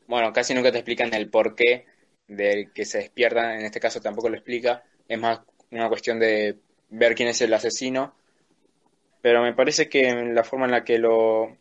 bueno, 0.07 0.33
casi 0.33 0.55
nunca 0.55 0.73
te 0.73 0.79
explican 0.79 1.13
el 1.15 1.31
porqué 1.31 1.87
de 2.29 2.71
que 2.75 2.85
se 2.85 2.99
despiertan, 2.99 3.61
en 3.61 3.67
este 3.67 3.81
caso 3.81 4.01
tampoco 4.01 4.29
lo 4.29 4.37
explica, 4.37 4.83
es 5.09 5.19
más 5.19 5.41
una 5.71 5.89
cuestión 5.89 6.19
de 6.19 6.59
ver 6.91 7.15
quién 7.15 7.29
es 7.29 7.41
el 7.43 7.53
asesino, 7.55 8.15
pero 9.21 9.43
me 9.43 9.53
parece 9.55 9.89
que 9.89 10.13
la 10.15 10.45
forma 10.45 10.67
en 10.67 10.71
la 10.73 10.85
que 10.85 10.99
lo, 10.99 11.57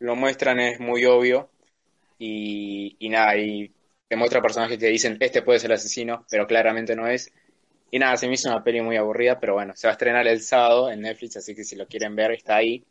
lo 0.00 0.16
muestran 0.16 0.60
es 0.60 0.80
muy 0.80 1.04
obvio 1.06 1.50
y, 2.18 2.96
y 2.98 3.08
nada, 3.10 3.36
y 3.36 3.72
te 4.08 4.16
muestra 4.16 4.42
personajes 4.42 4.78
que 4.78 4.88
dicen, 4.88 5.16
este 5.20 5.42
puede 5.42 5.60
ser 5.60 5.70
el 5.70 5.76
asesino, 5.76 6.26
pero 6.30 6.46
claramente 6.46 6.96
no 6.96 7.06
es. 7.08 7.32
Y 7.90 7.98
nada, 7.98 8.16
se 8.16 8.28
me 8.28 8.34
hizo 8.34 8.48
una 8.50 8.64
peli 8.64 8.80
muy 8.82 8.96
aburrida, 8.96 9.40
pero 9.40 9.54
bueno, 9.54 9.74
se 9.76 9.86
va 9.88 9.92
a 9.92 9.94
estrenar 9.94 10.26
el 10.28 10.42
sábado 10.42 10.90
en 10.90 11.02
Netflix, 11.02 11.36
así 11.38 11.54
que 11.54 11.64
si 11.64 11.76
lo 11.76 11.86
quieren 11.86 12.16
ver, 12.16 12.32
está 12.32 12.56
ahí. 12.56 12.84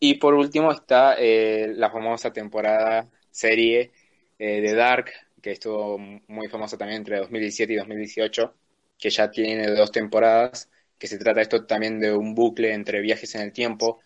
Y 0.00 0.14
por 0.14 0.34
último 0.34 0.72
está 0.72 1.14
eh, 1.18 1.72
la 1.76 1.90
famosa 1.90 2.32
temporada 2.32 3.08
serie 3.30 3.92
eh, 4.38 4.60
de 4.60 4.74
Dark, 4.74 5.10
que 5.40 5.52
estuvo 5.52 5.98
muy 5.98 6.48
famosa 6.48 6.76
también 6.76 6.98
entre 6.98 7.18
2017 7.18 7.72
y 7.72 7.76
2018, 7.76 8.54
que 8.98 9.10
ya 9.10 9.30
tiene 9.30 9.68
dos 9.68 9.92
temporadas, 9.92 10.68
que 10.98 11.06
se 11.06 11.18
trata 11.18 11.40
esto 11.40 11.64
también 11.66 12.00
de 12.00 12.12
un 12.12 12.34
bucle 12.34 12.74
entre 12.74 13.00
viajes 13.00 13.34
en 13.36 13.42
el 13.42 13.52
tiempo, 13.52 14.00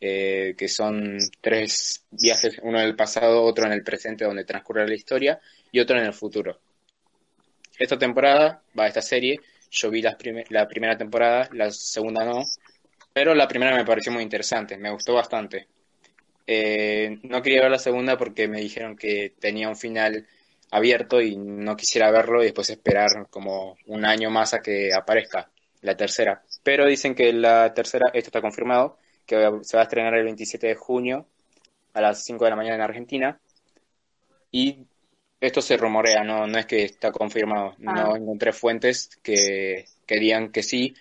eh, 0.00 0.54
que 0.56 0.68
son 0.68 1.18
tres 1.40 2.04
viajes, 2.10 2.58
uno 2.62 2.78
en 2.78 2.86
el 2.86 2.96
pasado, 2.96 3.42
otro 3.42 3.66
en 3.66 3.72
el 3.72 3.84
presente 3.84 4.24
donde 4.24 4.44
transcurre 4.44 4.88
la 4.88 4.94
historia 4.94 5.40
y 5.70 5.80
otro 5.80 5.98
en 5.98 6.06
el 6.06 6.14
futuro. 6.14 6.60
Esta 7.78 7.98
temporada, 7.98 8.62
va 8.78 8.86
esta 8.86 9.02
serie, 9.02 9.40
yo 9.70 9.90
vi 9.90 10.02
la 10.02 10.16
primera 10.68 10.96
temporada, 10.96 11.48
la 11.52 11.70
segunda 11.70 12.24
no, 12.24 12.42
pero 13.12 13.34
la 13.34 13.48
primera 13.48 13.76
me 13.76 13.84
pareció 13.84 14.12
muy 14.12 14.22
interesante, 14.22 14.76
me 14.76 14.90
gustó 14.90 15.14
bastante. 15.14 15.66
Eh, 16.46 17.18
no 17.22 17.42
quería 17.42 17.62
ver 17.62 17.70
la 17.70 17.78
segunda 17.78 18.16
porque 18.16 18.48
me 18.48 18.60
dijeron 18.60 18.96
que 18.96 19.34
tenía 19.38 19.68
un 19.68 19.76
final 19.76 20.26
abierto 20.70 21.20
y 21.20 21.36
no 21.36 21.76
quisiera 21.76 22.10
verlo 22.10 22.42
y 22.42 22.46
después 22.46 22.70
esperar 22.70 23.28
como 23.30 23.76
un 23.86 24.04
año 24.04 24.30
más 24.30 24.54
a 24.54 24.60
que 24.60 24.92
aparezca 24.92 25.50
la 25.82 25.96
tercera. 25.96 26.42
Pero 26.62 26.86
dicen 26.86 27.14
que 27.14 27.32
la 27.32 27.72
tercera, 27.74 28.06
esto 28.12 28.28
está 28.28 28.40
confirmado, 28.40 28.98
que 29.30 29.60
se 29.62 29.76
va 29.76 29.82
a 29.82 29.84
estrenar 29.84 30.14
el 30.14 30.24
27 30.24 30.66
de 30.66 30.74
junio 30.74 31.24
a 31.94 32.00
las 32.00 32.24
5 32.24 32.44
de 32.44 32.50
la 32.50 32.56
mañana 32.56 32.74
en 32.76 32.80
Argentina. 32.82 33.40
Y 34.50 34.86
esto 35.40 35.62
se 35.62 35.76
rumorea, 35.76 36.24
no, 36.24 36.46
no 36.48 36.58
es 36.58 36.66
que 36.66 36.82
está 36.84 37.12
confirmado. 37.12 37.74
No 37.78 38.12
Ah. 38.14 38.16
encontré 38.18 38.52
fuentes 38.52 39.08
que, 39.22 39.84
que 40.04 40.18
digan 40.18 40.50
que 40.50 40.62
sí, 40.64 40.94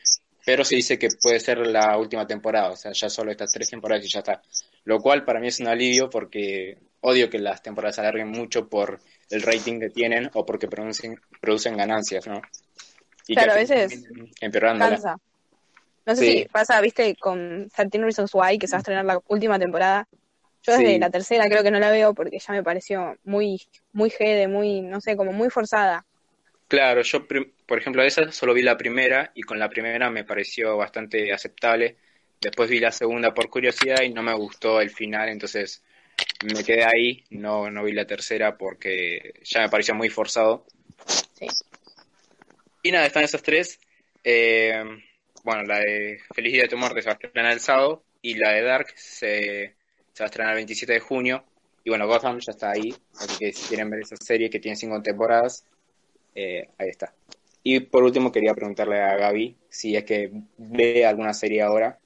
pero 0.45 0.63
se 0.63 0.75
dice 0.75 0.99
que 0.99 1.07
puede 1.21 1.39
ser 1.39 1.57
la 1.65 1.97
última 1.97 2.27
temporada, 2.27 2.69
o 2.69 2.75
sea, 2.75 2.91
ya 2.91 3.09
solo 3.09 3.31
estas 3.31 3.51
tres 3.51 3.69
temporadas 3.69 4.05
y 4.05 4.09
ya 4.09 4.19
está. 4.19 4.41
Lo 4.83 4.99
cual 4.99 5.25
para 5.25 5.39
mí 5.39 5.47
es 5.47 5.59
un 5.59 5.67
alivio 5.67 6.09
porque 6.09 6.77
odio 7.01 7.29
que 7.29 7.39
las 7.39 7.63
temporadas 7.63 7.95
se 7.95 8.01
alarguen 8.01 8.29
mucho 8.29 8.69
por 8.69 8.99
el 9.31 9.41
rating 9.41 9.79
que 9.79 9.89
tienen 9.89 10.29
o 10.33 10.45
porque 10.45 10.67
producen, 10.67 11.19
producen 11.41 11.75
ganancias, 11.77 12.27
¿no? 12.27 12.41
Y 13.27 13.33
Claro, 13.33 13.53
que 13.53 13.57
a 13.57 13.61
veces 13.61 14.03
empeorándola. 14.41 14.91
Cansa. 14.91 15.17
No 16.05 16.15
sé 16.15 16.21
Sí. 16.25 16.31
si 16.39 16.45
pasa, 16.45 16.79
viste, 16.81 17.15
con 17.15 17.69
13 17.69 17.97
Reasons 18.03 18.31
Why, 18.33 18.57
que 18.57 18.67
se 18.67 18.71
va 18.73 18.77
a 18.77 18.79
estrenar 18.79 19.05
la 19.05 19.19
última 19.27 19.59
temporada. 19.59 20.07
Yo 20.63 20.73
desde 20.73 20.93
Sí. 20.93 20.99
la 20.99 21.09
tercera 21.09 21.47
creo 21.47 21.63
que 21.63 21.71
no 21.71 21.79
la 21.79 21.89
veo 21.91 22.13
porque 22.13 22.39
ya 22.39 22.53
me 22.53 22.63
pareció 22.63 23.17
muy, 23.23 23.61
muy 23.93 24.11
de 24.19 24.47
muy, 24.47 24.81
no 24.81 24.99
sé, 25.01 25.15
como 25.15 25.31
muy 25.31 25.49
forzada. 25.49 26.05
Claro, 26.67 27.01
yo, 27.01 27.25
por 27.65 27.77
ejemplo, 27.79 28.03
esa 28.03 28.31
solo 28.31 28.53
vi 28.53 28.61
la 28.61 28.77
primera 28.77 29.31
y 29.33 29.41
con 29.41 29.57
la 29.57 29.69
primera 29.69 30.09
me 30.09 30.23
pareció 30.23 30.77
bastante 30.77 31.31
aceptable. 31.33 31.95
Después 32.41 32.69
vi 32.69 32.79
la 32.79 32.91
segunda 32.91 33.33
por 33.33 33.49
curiosidad 33.49 34.01
y 34.03 34.09
no 34.13 34.21
me 34.21 34.33
gustó 34.33 34.79
el 34.81 34.89
final, 34.89 35.29
entonces 35.29 35.83
me 36.53 36.63
quedé 36.63 36.83
ahí. 36.85 37.23
No, 37.31 37.69
no 37.71 37.83
vi 37.83 37.91
la 37.93 38.05
tercera 38.05 38.57
porque 38.57 39.33
ya 39.43 39.61
me 39.61 39.69
pareció 39.69 39.95
muy 39.95 40.09
forzado. 40.09 40.65
Sí. 41.33 41.47
Y 42.83 42.91
nada, 42.91 43.05
están 43.07 43.23
esas 43.23 43.41
tres. 43.43 43.79
Eh, 44.23 44.83
bueno, 45.43 45.63
la 45.63 45.79
de 45.79 46.19
Feliz 46.33 46.53
Día 46.53 46.63
de 46.63 46.69
tu 46.69 46.77
Muerte 46.77 47.01
se 47.01 47.09
va 47.09 47.13
a 47.13 47.25
estrenar 47.25 47.51
el 47.53 47.59
sábado 47.59 48.03
y 48.21 48.35
la 48.35 48.51
de 48.51 48.61
Dark 48.63 48.87
se, 48.95 49.75
se 50.13 50.23
va 50.23 50.25
a 50.25 50.25
estrenar 50.25 50.53
el 50.53 50.57
27 50.57 50.93
de 50.93 50.99
junio. 50.99 51.43
Y 51.83 51.89
bueno, 51.89 52.07
Gotham 52.07 52.39
ya 52.39 52.51
está 52.51 52.71
ahí, 52.71 52.93
así 53.19 53.37
que 53.39 53.53
si 53.53 53.67
quieren 53.69 53.89
ver 53.89 54.01
esa 54.01 54.15
serie 54.17 54.49
que 54.49 54.59
tiene 54.59 54.75
cinco 54.75 55.01
temporadas, 55.01 55.63
eh, 56.35 56.67
ahí 56.77 56.89
está. 56.89 57.13
Y 57.63 57.79
por 57.81 58.03
último 58.03 58.31
quería 58.31 58.53
preguntarle 58.53 59.01
a 59.01 59.15
Gaby 59.17 59.55
si 59.69 59.95
es 59.95 60.03
que 60.03 60.31
ve 60.57 61.05
alguna 61.05 61.33
serie 61.33 61.61
ahora. 61.61 61.97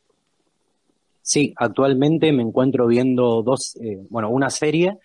Sí, 1.22 1.54
actualmente 1.56 2.32
me 2.34 2.44
encuentro 2.44 2.86
viendo 2.88 3.42
dos, 3.44 3.78
eh, 3.82 3.98
bueno, 4.10 4.30
una 4.30 4.50
serie 4.50 4.98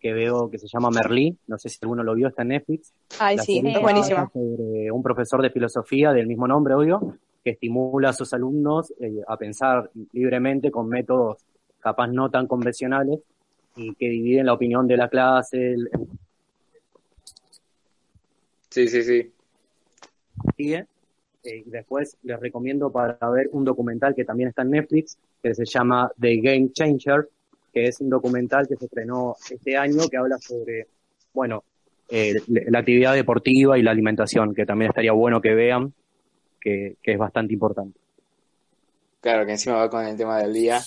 que 0.00 0.12
veo 0.12 0.50
que 0.50 0.58
se 0.58 0.68
llama 0.68 0.90
Merlí, 0.90 1.36
no 1.48 1.58
sé 1.58 1.68
si 1.68 1.78
alguno 1.82 2.02
lo 2.02 2.14
vio, 2.14 2.28
está 2.28 2.42
en 2.42 2.48
Netflix. 2.48 2.92
Ay, 3.18 3.36
La 3.36 3.42
sí, 3.42 3.58
es 3.58 3.62
trata 3.64 3.80
buenísima. 3.80 4.30
sobre 4.32 4.90
un 4.90 5.02
profesor 5.02 5.42
de 5.42 5.50
filosofía 5.50 6.12
del 6.12 6.26
mismo 6.26 6.46
nombre, 6.46 6.74
obvio, 6.74 7.18
que 7.46 7.50
estimula 7.52 8.08
a 8.08 8.12
sus 8.12 8.34
alumnos 8.34 8.92
eh, 8.98 9.20
a 9.24 9.36
pensar 9.36 9.88
libremente 10.12 10.68
con 10.72 10.88
métodos 10.88 11.36
capaz 11.78 12.08
no 12.08 12.28
tan 12.28 12.48
convencionales 12.48 13.20
y 13.76 13.94
que 13.94 14.08
dividen 14.08 14.46
la 14.46 14.54
opinión 14.54 14.88
de 14.88 14.96
la 14.96 15.08
clase, 15.08 15.74
el- 15.74 15.88
Sí, 18.68 18.88
sí, 18.88 19.02
sí. 19.04 19.30
sigue. 20.56 20.86
Eh, 21.44 21.62
después 21.66 22.16
les 22.24 22.40
recomiendo 22.40 22.90
para 22.90 23.16
ver 23.30 23.48
un 23.52 23.64
documental 23.64 24.12
que 24.16 24.24
también 24.24 24.48
está 24.48 24.62
en 24.62 24.70
Netflix, 24.70 25.16
que 25.40 25.54
se 25.54 25.64
llama 25.64 26.10
The 26.20 26.38
Game 26.38 26.72
Changer, 26.72 27.28
que 27.72 27.84
es 27.86 28.00
un 28.00 28.10
documental 28.10 28.66
que 28.66 28.74
se 28.74 28.86
estrenó 28.86 29.36
este 29.48 29.76
año 29.76 30.08
que 30.10 30.16
habla 30.16 30.38
sobre, 30.38 30.88
bueno, 31.32 31.62
eh, 32.08 32.34
la 32.48 32.80
actividad 32.80 33.14
deportiva 33.14 33.78
y 33.78 33.82
la 33.82 33.92
alimentación, 33.92 34.52
que 34.52 34.66
también 34.66 34.88
estaría 34.90 35.12
bueno 35.12 35.40
que 35.40 35.54
vean, 35.54 35.94
que, 36.66 36.96
que 37.00 37.12
es 37.12 37.18
bastante 37.18 37.52
importante. 37.52 37.96
Claro, 39.20 39.46
que 39.46 39.52
encima 39.52 39.76
va 39.76 39.88
con 39.88 40.04
el 40.04 40.16
tema 40.16 40.38
del 40.38 40.52
día. 40.52 40.80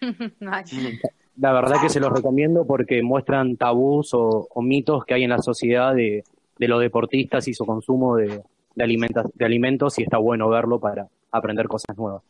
La 1.38 1.52
verdad 1.52 1.80
que 1.80 1.88
se 1.88 2.00
los 2.00 2.12
recomiendo 2.12 2.66
porque 2.66 3.02
muestran 3.02 3.56
tabús 3.56 4.12
o, 4.12 4.46
o 4.50 4.62
mitos 4.62 5.06
que 5.06 5.14
hay 5.14 5.24
en 5.24 5.30
la 5.30 5.38
sociedad 5.38 5.94
de, 5.94 6.22
de 6.58 6.68
los 6.68 6.80
deportistas 6.80 7.48
y 7.48 7.54
su 7.54 7.64
consumo 7.64 8.16
de, 8.16 8.42
de, 8.74 8.84
alimenta- 8.84 9.30
de 9.32 9.44
alimentos 9.46 9.98
y 9.98 10.02
está 10.02 10.18
bueno 10.18 10.50
verlo 10.50 10.78
para 10.78 11.08
aprender 11.30 11.66
cosas 11.66 11.96
nuevas. 11.96 12.22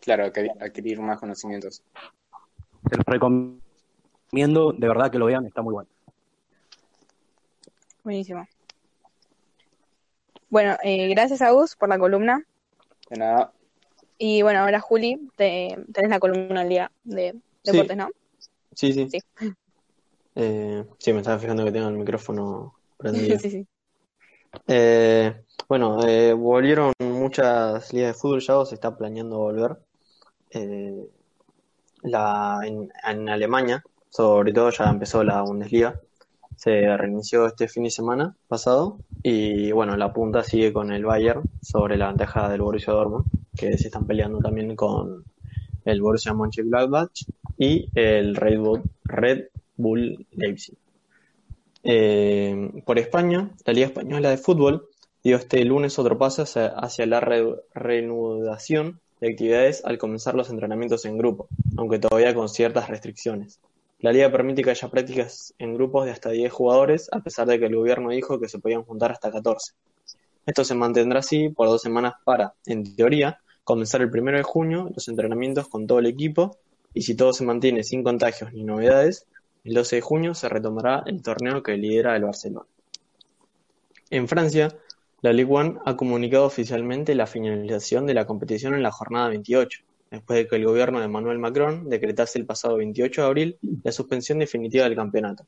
Claro, 0.00 0.24
adquirir 0.60 1.00
más 1.00 1.20
conocimientos. 1.20 1.80
Se 2.90 2.96
los 2.96 3.04
recomiendo, 3.06 4.72
de 4.72 4.88
verdad 4.88 5.10
que 5.12 5.18
lo 5.18 5.26
vean, 5.26 5.46
está 5.46 5.62
muy 5.62 5.74
bueno. 5.74 5.88
Buenísimo. 8.02 8.46
Bueno, 10.48 10.76
eh, 10.82 11.08
gracias 11.08 11.42
a 11.42 11.50
Gus 11.50 11.76
por 11.76 11.88
la 11.88 11.98
columna. 11.98 12.44
De 13.10 13.16
nada. 13.16 13.52
Y 14.18 14.42
bueno, 14.42 14.60
ahora 14.60 14.80
Juli, 14.80 15.28
te, 15.36 15.76
tenés 15.92 16.10
la 16.10 16.18
columna 16.18 16.62
al 16.62 16.68
día 16.68 16.90
de 17.04 17.34
deportes, 17.64 17.90
Sí. 17.92 17.96
¿no? 17.96 18.08
Sí, 18.74 18.92
sí. 18.92 19.08
Sí. 19.10 19.20
Eh, 20.38 20.84
sí, 20.98 21.14
me 21.14 21.20
estaba 21.20 21.38
fijando 21.38 21.64
que 21.64 21.72
tengo 21.72 21.88
el 21.88 21.96
micrófono 21.96 22.74
prendido. 22.98 23.38
sí, 23.38 23.48
sí. 23.50 23.66
Eh, 24.68 25.34
bueno, 25.66 26.06
eh, 26.06 26.34
volvieron 26.34 26.92
muchas 26.98 27.90
ligas 27.94 28.14
de 28.14 28.20
fútbol 28.20 28.40
ya 28.40 28.58
o 28.58 28.66
se 28.66 28.74
está 28.74 28.94
planeando 28.94 29.38
volver. 29.38 29.78
Eh, 30.50 31.08
la, 32.02 32.58
en, 32.64 32.92
en 33.08 33.28
Alemania, 33.30 33.82
sobre 34.10 34.52
todo, 34.52 34.68
ya 34.68 34.90
empezó 34.90 35.24
la 35.24 35.40
Bundesliga. 35.40 35.98
Se 36.56 36.96
reinició 36.96 37.46
este 37.46 37.68
fin 37.68 37.84
de 37.84 37.90
semana 37.90 38.34
pasado 38.48 38.98
y 39.22 39.70
bueno, 39.72 39.96
la 39.96 40.12
punta 40.12 40.42
sigue 40.42 40.72
con 40.72 40.90
el 40.90 41.04
Bayern 41.04 41.42
sobre 41.60 41.96
la 41.96 42.08
ventaja 42.08 42.48
del 42.48 42.62
Borussia 42.62 42.92
Dortmund, 42.94 43.26
que 43.56 43.76
se 43.76 43.88
están 43.88 44.06
peleando 44.06 44.38
también 44.38 44.74
con 44.74 45.24
el 45.84 46.00
Borussia 46.00 46.32
Mönchengladbach 46.32 47.24
y 47.58 47.88
el 47.94 48.34
Red 48.36 48.58
Bull, 48.58 48.82
Red 49.04 49.44
Bull 49.76 50.26
Leipzig. 50.32 50.76
Eh, 51.84 52.82
por 52.84 52.98
España, 52.98 53.50
la 53.64 53.72
Liga 53.72 53.86
Española 53.86 54.30
de 54.30 54.38
Fútbol 54.38 54.88
dio 55.22 55.36
este 55.36 55.64
lunes 55.64 55.98
otro 55.98 56.18
paso 56.18 56.42
hacia, 56.42 57.06
la 57.06 57.20
re- 57.20 57.54
reanudación 57.74 59.00
de 59.20 59.30
actividades 59.30 59.84
al 59.84 59.98
comenzar 59.98 60.34
los 60.34 60.50
entrenamientos 60.50 61.04
en 61.04 61.18
grupo, 61.18 61.48
aunque 61.76 61.98
todavía 61.98 62.34
con 62.34 62.48
ciertas 62.48 62.88
restricciones. 62.88 63.60
La 64.00 64.12
liga 64.12 64.30
permite 64.30 64.62
que 64.62 64.70
haya 64.70 64.88
prácticas 64.88 65.54
en 65.58 65.74
grupos 65.74 66.04
de 66.04 66.10
hasta 66.10 66.30
10 66.30 66.52
jugadores, 66.52 67.08
a 67.12 67.20
pesar 67.20 67.46
de 67.46 67.58
que 67.58 67.66
el 67.66 67.76
gobierno 67.76 68.10
dijo 68.10 68.38
que 68.38 68.48
se 68.48 68.58
podían 68.58 68.84
juntar 68.84 69.10
hasta 69.10 69.32
14. 69.32 69.72
Esto 70.44 70.64
se 70.64 70.74
mantendrá 70.74 71.20
así 71.20 71.48
por 71.48 71.68
dos 71.68 71.80
semanas 71.80 72.14
para, 72.24 72.54
en 72.66 72.94
teoría, 72.94 73.40
comenzar 73.64 74.02
el 74.02 74.10
primero 74.10 74.36
de 74.36 74.44
junio 74.44 74.90
los 74.94 75.08
entrenamientos 75.08 75.68
con 75.68 75.86
todo 75.86 75.98
el 75.98 76.06
equipo 76.06 76.58
y 76.92 77.02
si 77.02 77.16
todo 77.16 77.32
se 77.32 77.44
mantiene 77.44 77.82
sin 77.82 78.04
contagios 78.04 78.52
ni 78.52 78.64
novedades, 78.64 79.26
el 79.64 79.74
12 79.74 79.96
de 79.96 80.02
junio 80.02 80.34
se 80.34 80.48
retomará 80.48 81.02
el 81.06 81.22
torneo 81.22 81.62
que 81.62 81.76
lidera 81.76 82.14
el 82.16 82.24
Barcelona. 82.24 82.66
En 84.10 84.28
Francia, 84.28 84.76
la 85.22 85.32
Ligue 85.32 85.50
1 85.50 85.82
ha 85.84 85.96
comunicado 85.96 86.44
oficialmente 86.44 87.14
la 87.14 87.26
finalización 87.26 88.06
de 88.06 88.14
la 88.14 88.26
competición 88.26 88.74
en 88.74 88.82
la 88.82 88.92
jornada 88.92 89.28
28, 89.30 89.80
después 90.10 90.38
de 90.38 90.48
que 90.48 90.56
el 90.56 90.64
gobierno 90.64 90.98
de 90.98 91.06
Emmanuel 91.06 91.38
Macron 91.38 91.88
decretase 91.88 92.38
el 92.38 92.46
pasado 92.46 92.76
28 92.76 93.20
de 93.20 93.26
abril 93.26 93.58
la 93.82 93.92
suspensión 93.92 94.38
definitiva 94.38 94.84
del 94.84 94.96
campeonato. 94.96 95.46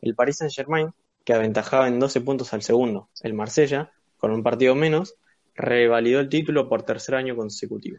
El 0.00 0.14
Paris 0.14 0.38
Saint-Germain, 0.38 0.92
que 1.24 1.34
aventajaba 1.34 1.88
en 1.88 1.98
12 1.98 2.20
puntos 2.22 2.52
al 2.52 2.62
segundo, 2.62 3.08
el 3.22 3.34
Marsella, 3.34 3.92
con 4.16 4.30
un 4.30 4.42
partido 4.42 4.74
menos, 4.74 5.16
revalidó 5.54 6.20
el 6.20 6.28
título 6.28 6.68
por 6.68 6.82
tercer 6.82 7.14
año 7.14 7.36
consecutivo. 7.36 7.98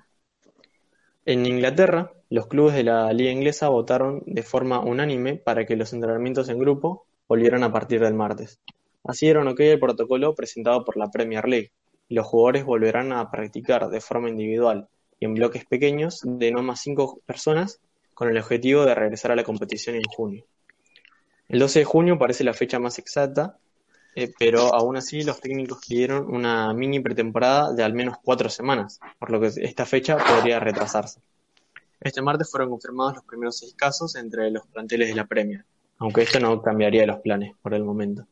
En 1.25 1.45
Inglaterra, 1.45 2.11
los 2.29 2.47
clubes 2.47 2.73
de 2.73 2.83
la 2.83 3.13
liga 3.13 3.31
inglesa 3.31 3.69
votaron 3.69 4.23
de 4.25 4.41
forma 4.41 4.79
unánime 4.79 5.35
para 5.35 5.65
que 5.65 5.75
los 5.75 5.93
entrenamientos 5.93 6.49
en 6.49 6.57
grupo 6.57 7.05
volvieran 7.27 7.63
a 7.63 7.71
partir 7.71 7.99
del 8.01 8.15
martes. 8.15 8.59
Así 9.03 9.27
dieron 9.27 9.47
ok 9.47 9.59
el 9.59 9.79
protocolo 9.79 10.33
presentado 10.33 10.83
por 10.83 10.97
la 10.97 11.11
Premier 11.11 11.47
League, 11.47 11.71
los 12.11 12.27
jugadores 12.27 12.65
volverán 12.65 13.13
a 13.13 13.31
practicar 13.31 13.89
de 13.89 14.01
forma 14.01 14.27
individual 14.27 14.89
y 15.21 15.25
en 15.25 15.35
bloques 15.35 15.65
pequeños 15.65 16.19
de 16.23 16.51
no 16.51 16.63
más 16.63 16.81
cinco 16.81 17.21
personas 17.25 17.79
con 18.13 18.27
el 18.27 18.37
objetivo 18.37 18.85
de 18.85 18.95
regresar 18.95 19.31
a 19.31 19.35
la 19.35 19.43
competición 19.43 19.95
en 19.95 20.03
junio. 20.03 20.45
El 21.47 21.59
12 21.59 21.79
de 21.79 21.85
junio 21.85 22.17
parece 22.17 22.43
la 22.43 22.53
fecha 22.53 22.79
más 22.79 22.97
exacta, 22.97 23.57
eh, 24.15 24.33
pero 24.37 24.73
aún 24.73 24.97
así 24.97 25.21
los 25.21 25.39
técnicos 25.39 25.85
pidieron 25.87 26.33
una 26.33 26.73
mini 26.73 26.99
pretemporada 26.99 27.71
de 27.71 27.83
al 27.83 27.93
menos 27.93 28.17
cuatro 28.23 28.49
semanas, 28.49 28.99
por 29.19 29.29
lo 29.29 29.39
que 29.39 29.51
esta 29.61 29.85
fecha 29.85 30.17
podría 30.17 30.59
retrasarse. 30.59 31.21
Este 31.99 32.23
martes 32.23 32.49
fueron 32.49 32.71
confirmados 32.71 33.15
los 33.15 33.23
primeros 33.23 33.59
seis 33.59 33.75
casos 33.75 34.15
entre 34.15 34.49
los 34.49 34.65
planteles 34.67 35.09
de 35.09 35.15
la 35.15 35.27
Premier, 35.27 35.65
aunque 35.99 36.23
esto 36.23 36.39
no 36.39 36.59
cambiaría 36.63 37.05
los 37.05 37.19
planes 37.19 37.53
por 37.61 37.75
el 37.75 37.83
momento. 37.83 38.25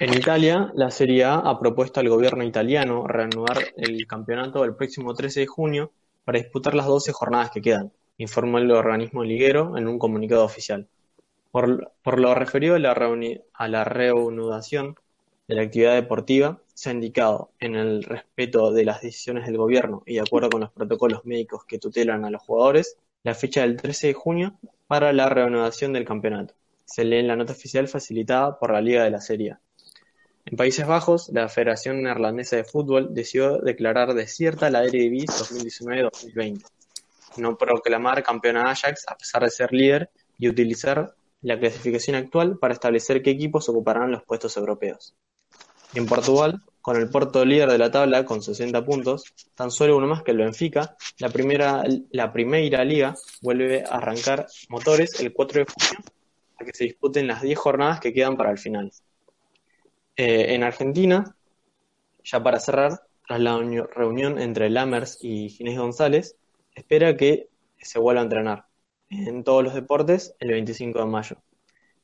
En 0.00 0.14
Italia, 0.14 0.72
la 0.74 0.90
Serie 0.90 1.24
A 1.24 1.34
ha 1.36 1.58
propuesto 1.58 2.00
al 2.00 2.08
gobierno 2.08 2.42
italiano 2.44 3.06
reanudar 3.06 3.58
el 3.76 4.06
campeonato 4.06 4.64
el 4.64 4.74
próximo 4.74 5.14
13 5.14 5.40
de 5.40 5.46
junio 5.46 5.92
para 6.24 6.38
disputar 6.38 6.74
las 6.74 6.86
12 6.86 7.12
jornadas 7.12 7.50
que 7.50 7.60
quedan, 7.60 7.92
informó 8.16 8.58
el 8.58 8.70
organismo 8.70 9.22
liguero 9.22 9.76
en 9.76 9.88
un 9.88 9.98
comunicado 9.98 10.44
oficial. 10.44 10.88
Por, 11.50 11.92
lo 12.18 12.34
referido 12.34 12.74
a 12.74 12.78
la, 12.78 12.96
a 13.54 13.68
la 13.68 13.84
reanudación 13.84 14.96
de 15.46 15.54
la 15.54 15.62
actividad 15.62 15.94
deportiva, 15.94 16.60
se 16.72 16.88
ha 16.88 16.92
indicado, 16.92 17.50
en 17.60 17.76
el 17.76 18.02
respeto 18.02 18.72
de 18.72 18.84
las 18.84 19.02
decisiones 19.02 19.46
del 19.46 19.58
gobierno 19.58 20.02
y 20.06 20.14
de 20.14 20.20
acuerdo 20.20 20.50
con 20.50 20.62
los 20.62 20.72
protocolos 20.72 21.24
médicos 21.24 21.64
que 21.64 21.78
tutelan 21.78 22.24
a 22.24 22.30
los 22.30 22.42
jugadores, 22.42 22.96
la 23.22 23.34
fecha 23.34 23.60
del 23.60 23.76
13 23.76 24.08
de 24.08 24.14
junio 24.14 24.58
para 24.86 25.12
la 25.12 25.28
reanudación 25.28 25.92
del 25.92 26.04
campeonato. 26.04 26.54
Se 26.84 27.04
lee 27.04 27.18
en 27.18 27.28
la 27.28 27.36
nota 27.36 27.52
oficial 27.52 27.86
facilitada 27.88 28.58
por 28.58 28.72
la 28.72 28.80
Liga 28.80 29.04
de 29.04 29.10
la 29.10 29.20
Serie 29.20 29.52
A. 29.52 29.60
En 30.44 30.56
Países 30.56 30.86
Bajos, 30.86 31.30
la 31.32 31.48
Federación 31.48 32.02
Neerlandesa 32.02 32.56
de 32.56 32.64
Fútbol 32.64 33.14
decidió 33.14 33.58
declarar 33.58 34.12
desierta 34.14 34.70
la 34.70 34.82
Eredivisie 34.82 35.28
2019-2020, 35.28 36.64
no 37.36 37.56
proclamar 37.56 38.22
campeona 38.24 38.70
Ajax 38.70 39.04
a 39.08 39.16
pesar 39.16 39.44
de 39.44 39.50
ser 39.50 39.72
líder 39.72 40.10
y 40.38 40.48
utilizar 40.48 41.14
la 41.42 41.58
clasificación 41.58 42.16
actual 42.16 42.58
para 42.58 42.74
establecer 42.74 43.22
qué 43.22 43.30
equipos 43.30 43.68
ocuparán 43.68 44.10
los 44.10 44.24
puestos 44.24 44.56
europeos. 44.56 45.14
En 45.94 46.06
Portugal, 46.06 46.60
con 46.80 46.96
el 46.96 47.08
Porto 47.08 47.44
líder 47.44 47.70
de 47.70 47.78
la 47.78 47.90
tabla 47.90 48.24
con 48.24 48.42
60 48.42 48.84
puntos, 48.84 49.24
tan 49.54 49.70
solo 49.70 49.96
uno 49.96 50.08
más 50.08 50.22
que 50.22 50.32
el 50.32 50.38
Benfica, 50.38 50.96
la 51.18 51.28
primera, 51.28 51.84
la 52.10 52.32
primera 52.32 52.84
liga 52.84 53.14
vuelve 53.40 53.84
a 53.84 53.98
arrancar 53.98 54.46
motores 54.68 55.20
el 55.20 55.32
4 55.32 55.60
de 55.60 55.66
junio 55.66 56.04
a 56.58 56.64
que 56.64 56.72
se 56.72 56.84
disputen 56.84 57.28
las 57.28 57.42
10 57.42 57.58
jornadas 57.58 58.00
que 58.00 58.12
quedan 58.12 58.36
para 58.36 58.50
el 58.50 58.58
final. 58.58 58.90
Eh, 60.16 60.54
en 60.54 60.62
Argentina, 60.62 61.36
ya 62.22 62.42
para 62.42 62.60
cerrar, 62.60 63.02
tras 63.26 63.40
la 63.40 63.58
reunión 63.94 64.38
entre 64.38 64.68
Lammers 64.68 65.18
y 65.22 65.48
Ginés 65.48 65.78
González, 65.78 66.36
espera 66.74 67.16
que 67.16 67.48
se 67.78 67.98
vuelva 67.98 68.20
a 68.20 68.24
entrenar 68.24 68.66
en 69.08 69.44
todos 69.44 69.64
los 69.64 69.74
deportes 69.74 70.34
el 70.38 70.50
25 70.50 70.98
de 70.98 71.06
mayo. 71.06 71.36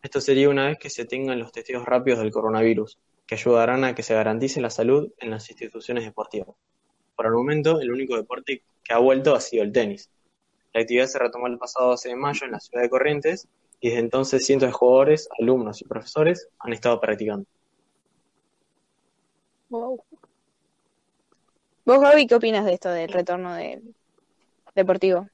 Esto 0.03 0.21
sería 0.21 0.49
una 0.49 0.68
vez 0.68 0.79
que 0.79 0.90
se 0.90 1.05
tengan 1.05 1.38
los 1.38 1.53
testigos 1.53 1.85
rápidos 1.85 2.21
del 2.21 2.31
coronavirus, 2.31 2.99
que 3.27 3.35
ayudarán 3.35 3.85
a 3.85 3.94
que 3.94 4.03
se 4.03 4.14
garantice 4.14 4.61
la 4.61 4.71
salud 4.71 5.12
en 5.18 5.31
las 5.31 5.51
instituciones 5.51 6.05
deportivas. 6.05 6.57
Por 7.14 7.27
el 7.27 7.33
momento, 7.33 7.81
el 7.81 7.90
único 7.90 8.16
deporte 8.16 8.62
que 8.83 8.94
ha 8.94 8.99
vuelto 8.99 9.35
ha 9.35 9.40
sido 9.40 9.64
el 9.64 9.73
tenis. 9.73 10.11
La 10.73 10.81
actividad 10.83 11.07
se 11.07 11.18
retomó 11.18 11.47
el 11.47 11.59
pasado 11.59 11.90
12 11.90 12.11
de 12.11 12.16
mayo 12.16 12.47
en 12.47 12.53
la 12.53 12.61
ciudad 12.61 12.83
de 12.83 12.88
Corrientes 12.88 13.49
y 13.81 13.88
desde 13.88 14.01
entonces 14.01 14.47
cientos 14.47 14.68
de 14.68 14.73
jugadores, 14.73 15.29
alumnos 15.38 15.83
y 15.83 15.85
profesores 15.85 16.49
han 16.59 16.73
estado 16.73 17.01
practicando. 17.01 17.47
Wow. 19.70 20.00
¿Vos, 21.85 22.00
Gaby, 22.00 22.26
qué 22.26 22.35
opinas 22.35 22.64
de 22.64 22.74
esto 22.74 22.90
del 22.90 23.11
retorno 23.11 23.54
del 23.54 23.94
deportivo? 24.74 25.26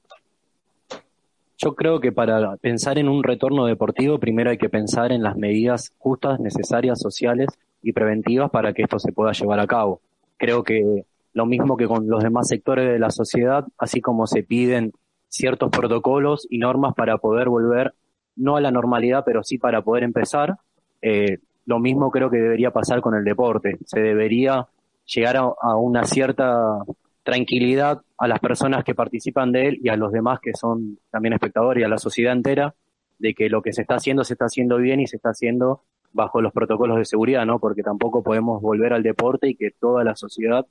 Yo 1.57 1.75
creo 1.75 1.99
que 1.99 2.11
para 2.11 2.57
pensar 2.57 2.97
en 2.97 3.07
un 3.07 3.23
retorno 3.23 3.65
deportivo, 3.65 4.19
primero 4.19 4.49
hay 4.49 4.57
que 4.57 4.69
pensar 4.69 5.11
en 5.11 5.23
las 5.23 5.37
medidas 5.37 5.93
justas, 5.97 6.39
necesarias, 6.39 6.99
sociales 6.99 7.47
y 7.81 7.93
preventivas 7.93 8.51
para 8.51 8.73
que 8.73 8.83
esto 8.83 8.99
se 8.99 9.13
pueda 9.13 9.31
llevar 9.31 9.59
a 9.59 9.67
cabo. 9.67 10.01
Creo 10.37 10.63
que 10.63 11.05
lo 11.33 11.45
mismo 11.45 11.77
que 11.77 11.87
con 11.87 12.07
los 12.07 12.23
demás 12.23 12.47
sectores 12.47 12.89
de 12.89 12.99
la 12.99 13.09
sociedad, 13.09 13.65
así 13.77 14.01
como 14.01 14.27
se 14.27 14.43
piden 14.43 14.93
ciertos 15.29 15.69
protocolos 15.69 16.47
y 16.49 16.57
normas 16.57 16.93
para 16.93 17.17
poder 17.17 17.49
volver, 17.49 17.93
no 18.35 18.57
a 18.57 18.61
la 18.61 18.71
normalidad, 18.71 19.23
pero 19.25 19.43
sí 19.43 19.57
para 19.57 19.81
poder 19.81 20.03
empezar, 20.03 20.57
eh, 21.01 21.39
lo 21.65 21.79
mismo 21.79 22.11
creo 22.11 22.29
que 22.29 22.37
debería 22.37 22.71
pasar 22.71 23.01
con 23.01 23.15
el 23.15 23.23
deporte. 23.23 23.77
Se 23.85 23.99
debería 23.99 24.67
llegar 25.05 25.37
a, 25.37 25.75
una 25.75 26.05
cierta 26.05 26.79
tranquilidad 27.23 28.01
a 28.17 28.27
las 28.27 28.39
personas 28.39 28.83
que 28.83 28.95
participan 28.95 29.51
de 29.51 29.67
él 29.67 29.79
y 29.81 29.89
a 29.89 29.97
los 29.97 30.11
demás 30.11 30.39
que 30.39 30.53
son 30.53 30.99
también 31.09 31.33
espectadores 31.33 31.81
y 31.81 31.85
a 31.85 31.89
la 31.89 31.97
sociedad 31.97 32.33
entera 32.33 32.75
de 33.17 33.33
que 33.33 33.49
lo 33.49 33.61
que 33.61 33.73
se 33.73 33.81
está 33.81 33.95
haciendo 33.95 34.23
se 34.23 34.33
está 34.33 34.45
haciendo 34.45 34.77
bien 34.77 34.99
y 34.99 35.07
se 35.07 35.15
está 35.15 35.29
haciendo 35.29 35.81
bajo 36.13 36.41
los 36.41 36.53
protocolos 36.53 36.97
de 36.97 37.05
seguridad, 37.05 37.45
¿no? 37.45 37.59
Porque 37.59 37.83
tampoco 37.83 38.23
podemos 38.23 38.61
volver 38.61 38.93
al 38.93 39.03
deporte 39.03 39.49
y 39.49 39.55
que 39.55 39.71
toda 39.71 40.03
la 40.03 40.15
sociedad 40.15 40.65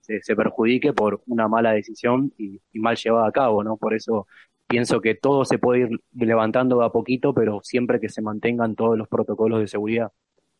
se, 0.00 0.20
perjudique 0.34 0.92
por 0.92 1.22
una 1.26 1.46
mala 1.46 1.72
decisión 1.72 2.32
y, 2.36 2.60
y, 2.72 2.80
mal 2.80 2.96
llevada 2.96 3.28
a 3.28 3.32
cabo, 3.32 3.62
¿no? 3.62 3.76
Por 3.76 3.94
eso 3.94 4.26
pienso 4.66 5.00
que 5.00 5.14
todo 5.14 5.44
se 5.44 5.58
puede 5.58 5.80
ir 5.80 6.00
levantando 6.14 6.82
a 6.82 6.90
poquito, 6.90 7.32
pero 7.32 7.60
siempre 7.62 8.00
que 8.00 8.08
se 8.08 8.20
mantengan 8.20 8.74
todos 8.74 8.98
los 8.98 9.08
protocolos 9.08 9.60
de 9.60 9.68
seguridad 9.68 10.10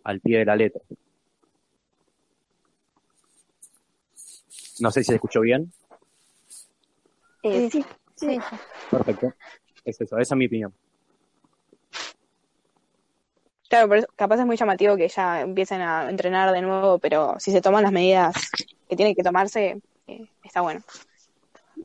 al 0.05 0.21
pie 0.21 0.39
de 0.39 0.45
la 0.45 0.57
letra. 0.57 0.81
No 4.81 4.91
sé 4.91 5.01
si 5.01 5.09
se 5.09 5.15
escuchó 5.15 5.41
bien. 5.41 5.73
Eh, 7.43 7.69
sí, 7.71 7.85
Sí. 8.21 8.39
Perfecto. 8.91 9.33
Es 9.85 10.01
eso, 10.01 10.19
esa 10.19 10.35
es 10.35 10.39
mi 10.39 10.47
opinión. 10.47 10.75
Claro, 13.71 13.89
pero 13.89 14.07
capaz 14.17 14.41
es 14.41 14.47
muy 14.47 14.57
llamativo 14.57 14.97
que 14.97 15.09
ya 15.09 15.41
empiecen 15.41 15.81
a 15.81 16.11
entrenar 16.11 16.53
de 16.53 16.61
nuevo, 16.61 16.99
pero 16.99 17.37
si 17.39 17.51
se 17.51 17.63
toman 17.63 17.85
las 17.85 17.93
medidas 17.93 18.35
que 18.89 18.97
tienen 18.97 19.15
que 19.15 19.23
tomarse, 19.23 19.81
eh, 20.07 20.27
está 20.45 20.61
bueno. 20.61 20.81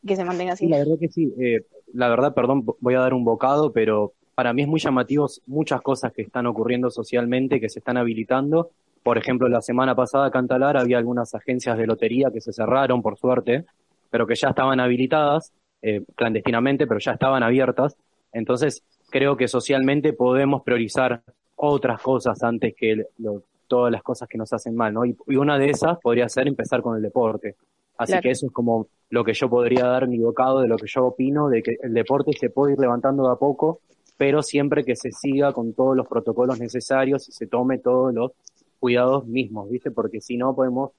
Que 0.06 0.16
se 0.16 0.26
mantenga 0.26 0.54
así. 0.54 0.66
Sí, 0.66 0.72
la 0.72 0.80
verdad 0.80 0.96
que 1.00 1.08
sí. 1.08 1.34
Eh, 1.40 1.66
la 1.94 2.10
verdad, 2.10 2.34
perdón, 2.34 2.66
voy 2.80 2.96
a 2.96 3.00
dar 3.00 3.14
un 3.14 3.24
bocado, 3.24 3.72
pero 3.72 4.14
para 4.36 4.54
mí 4.54 4.64
es 4.64 4.68
muy 4.68 4.80
llamativo 4.80 5.28
muchas 5.48 5.82
cosas 5.82 6.12
que 6.14 6.22
están 6.24 6.46
ocurriendo 6.46 6.90
socialmente, 6.92 7.60
que 7.60 7.70
se 7.70 7.80
están 7.80 7.98
habilitando. 7.98 8.70
Por 9.02 9.18
ejemplo, 9.18 9.48
la 9.48 9.62
semana 9.62 9.96
pasada 9.96 10.28
acá 10.28 10.40
en 10.40 10.48
Talar 10.48 10.78
había 10.78 10.98
algunas 10.98 11.34
agencias 11.36 11.78
de 11.78 11.88
lotería 11.88 12.32
que 12.32 12.42
se 12.42 12.52
cerraron, 12.52 13.02
por 13.02 13.18
suerte, 13.18 13.66
pero 14.10 14.28
que 14.28 14.36
ya 14.36 14.50
estaban 14.50 14.80
habilitadas 14.80 15.52
eh, 15.82 16.04
clandestinamente, 16.16 16.88
pero 16.88 17.00
ya 17.00 17.14
estaban 17.14 17.44
abiertas. 17.44 17.96
Entonces, 18.34 18.84
creo 19.10 19.38
que 19.38 19.48
socialmente 19.48 20.14
podemos 20.14 20.64
priorizar 20.64 21.22
otras 21.56 22.02
cosas 22.02 22.42
antes 22.44 22.74
que 22.76 23.06
lo- 23.20 23.44
todas 23.68 23.92
las 23.92 24.04
cosas 24.04 24.28
que 24.28 24.38
nos 24.38 24.52
hacen 24.54 24.76
mal, 24.76 24.94
¿no? 24.94 25.06
Y, 25.06 25.16
y 25.28 25.36
una 25.38 25.58
de 25.58 25.70
esas 25.70 25.98
podría 26.00 26.28
ser 26.30 26.48
empezar 26.48 26.82
con 26.82 26.98
el 26.98 27.02
deporte. 27.02 27.56
Así 27.98 28.12
Claro. 28.12 28.24
que 28.24 28.30
eso 28.32 28.46
es 28.48 28.52
como 28.52 28.88
lo 29.10 29.24
que 29.24 29.34
yo 29.34 29.50
podría 29.50 29.86
dar 29.86 30.08
mi 30.08 30.20
bocado 30.20 30.60
de 30.62 30.68
lo 30.68 30.78
que 30.78 30.88
yo 30.88 31.06
opino, 31.06 31.48
de 31.50 31.64
que 31.64 31.78
el 31.82 31.94
deporte 31.94 32.34
se 32.34 32.50
puede 32.50 32.74
ir 32.74 32.80
levantando 32.80 33.26
de 33.28 33.32
a 33.34 33.36
poco, 33.38 33.80
pero 34.18 34.42
siempre 34.42 34.84
que 34.84 34.96
se 34.96 35.12
siga 35.12 35.52
con 35.54 35.74
todos 35.74 35.96
los 35.96 36.08
protocolos 36.08 36.60
necesarios 36.60 37.28
y 37.28 37.32
se 37.32 37.48
tome 37.48 37.78
todos 37.80 38.14
los 38.14 38.32
cuidados 38.80 39.26
mismos, 39.26 39.70
¿viste? 39.70 39.92
Porque 39.92 40.22
si 40.22 40.38
no 40.38 40.56
podemos 40.56 40.92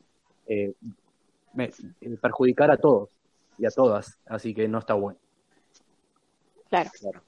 eh, 0.47 0.75
perjudicar 2.21 2.71
a 2.71 2.77
todos 2.77 3.09
y 3.59 3.67
a 3.67 3.71
todas, 3.71 4.19
así 4.27 4.55
que 4.55 4.69
no 4.69 4.79
está 4.79 4.95
bueno. 4.95 5.19
Claro. 6.69 6.91
Claro. 7.01 7.23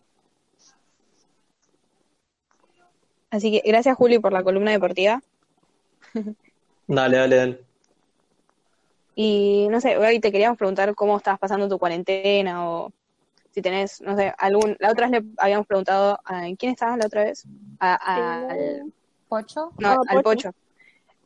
Así 3.31 3.51
que 3.51 3.62
gracias, 3.64 3.96
Juli, 3.96 4.18
por 4.18 4.33
la 4.33 4.42
columna 4.42 4.70
deportiva. 4.70 5.22
Dale, 6.87 7.18
dale, 7.18 7.37
dale. 7.37 7.61
Y 9.14 9.68
no 9.70 9.81
sé, 9.81 9.94
Gaby, 9.94 10.20
te 10.20 10.33
queríamos 10.33 10.57
preguntar 10.57 10.94
cómo 10.94 11.16
estabas 11.16 11.40
pasando 11.40 11.68
tu 11.68 11.79
cuarentena 11.79 12.70
o 12.70 12.92
si 13.58 13.62
tenés, 13.62 14.00
no 14.02 14.16
sé, 14.16 14.32
algún. 14.38 14.76
La 14.78 14.92
otra 14.92 15.08
vez 15.08 15.20
le 15.20 15.28
habíamos 15.38 15.66
preguntado 15.66 16.20
a 16.24 16.42
quién 16.56 16.72
estabas 16.72 16.96
la 16.98 17.06
otra 17.06 17.24
vez. 17.24 17.44
A- 17.80 17.94
a- 17.94 18.48
al, 18.50 18.92
¿Pocho? 19.28 19.72
no, 19.78 19.88
Ah, 19.88 19.98
al 20.06 20.22
Pocho. 20.22 20.50
Pocho. 20.50 20.50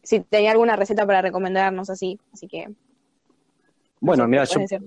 Si 0.02 0.20
tenía 0.20 0.52
alguna 0.52 0.74
receta 0.76 1.06
para 1.06 1.20
recomendarnos 1.20 1.90
así. 1.90 2.18
Así 2.32 2.48
que. 2.48 2.68
no 2.68 2.74
Bueno, 4.00 4.26
mira, 4.26 4.44
¿qué 4.46 4.66
yo? 4.66 4.78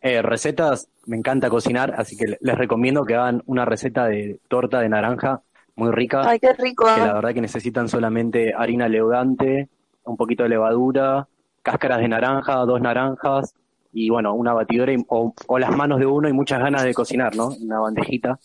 Eh, 0.00 0.22
recetas, 0.22 0.88
me 1.06 1.16
encanta 1.16 1.48
cocinar, 1.48 1.94
así 1.96 2.16
que 2.16 2.36
les 2.40 2.58
recomiendo 2.58 3.04
que 3.04 3.14
hagan 3.14 3.42
una 3.46 3.64
receta 3.64 4.06
de 4.06 4.40
torta 4.48 4.80
de 4.80 4.88
naranja 4.88 5.42
muy 5.76 5.90
rica, 5.92 6.28
Ay, 6.28 6.38
qué 6.40 6.52
rico. 6.52 6.84
que 6.94 7.00
la 7.00 7.14
verdad 7.14 7.32
que 7.32 7.40
necesitan 7.40 7.88
solamente 7.88 8.52
harina 8.54 8.88
leudante, 8.88 9.68
un 10.04 10.16
poquito 10.16 10.42
de 10.42 10.48
levadura, 10.50 11.28
cáscaras 11.62 12.00
de 12.00 12.08
naranja, 12.08 12.56
dos 12.66 12.80
naranjas 12.80 13.54
y 13.98 14.10
bueno, 14.10 14.34
una 14.34 14.52
batidora 14.52 14.92
y- 14.92 15.04
o, 15.08 15.32
las 15.58 15.74
manos 15.74 15.98
de 15.98 16.04
uno 16.06 16.28
y 16.28 16.32
muchas 16.34 16.60
ganas 16.60 16.84
de 16.84 16.92
cocinar, 16.92 17.34
¿no? 17.34 17.48
Una 17.48 17.80
bandejita. 17.80 18.38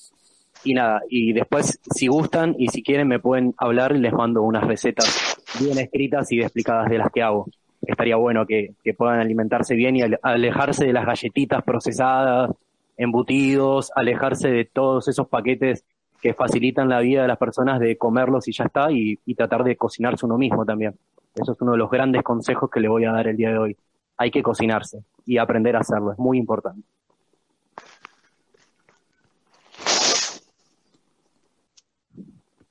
Y 0.64 0.74
nada, 0.74 1.02
y 1.10 1.34
después 1.34 1.80
si 1.94 2.08
gustan 2.08 2.56
y 2.58 2.70
si 2.70 2.82
quieren 2.84 3.08
me 3.08 3.20
pueden 3.20 3.54
hablar 3.58 3.94
y 3.96 4.00
les 4.00 4.14
mando 4.14 4.44
unas 4.44 4.66
recetas 4.66 5.38
bien 5.60 5.78
escritas 5.78 6.32
y 6.32 6.40
explicadas 6.40 6.90
de 6.90 7.00
las 7.00 7.12
que 7.12 7.22
hago. 7.22 7.48
Estaría 7.82 8.16
bueno 8.16 8.46
que, 8.46 8.76
que 8.84 8.94
puedan 8.94 9.20
alimentarse 9.20 9.76
bien 9.76 9.96
y 9.98 10.04
ale- 10.04 10.20
alejarse 10.22 10.86
de 10.86 10.94
las 10.94 11.06
galletitas 11.06 11.64
procesadas, 11.64 12.52
embutidos, 12.96 13.92
alejarse 13.96 14.50
de 14.50 14.66
todos 14.66 15.08
esos 15.08 15.28
paquetes 15.28 15.84
que 16.22 16.34
facilitan 16.34 16.88
la 16.88 17.00
vida 17.00 17.24
de 17.24 17.28
las 17.28 17.40
personas 17.40 17.80
de 17.80 17.98
comerlos 17.98 18.48
y 18.48 18.52
ya 18.54 18.66
está, 18.66 18.92
y, 18.92 19.18
y 19.26 19.34
tratar 19.36 19.64
de 19.64 19.76
cocinarse 19.76 20.26
uno 20.26 20.38
mismo 20.38 20.64
también. 20.66 20.94
Eso 21.36 21.54
es 21.54 21.62
uno 21.62 21.72
de 21.72 21.78
los 21.80 21.90
grandes 21.90 22.22
consejos 22.24 22.70
que 22.70 22.80
le 22.80 22.88
voy 22.88 23.06
a 23.06 23.12
dar 23.12 23.28
el 23.28 23.36
día 23.36 23.50
de 23.50 23.58
hoy. 23.58 23.78
Hay 24.22 24.30
que 24.30 24.44
cocinarse 24.44 25.04
y 25.26 25.40
aprender 25.40 25.76
a 25.76 25.80
hacerlo, 25.80 26.12
es 26.12 26.20
muy 26.20 26.38
importante. 26.38 26.84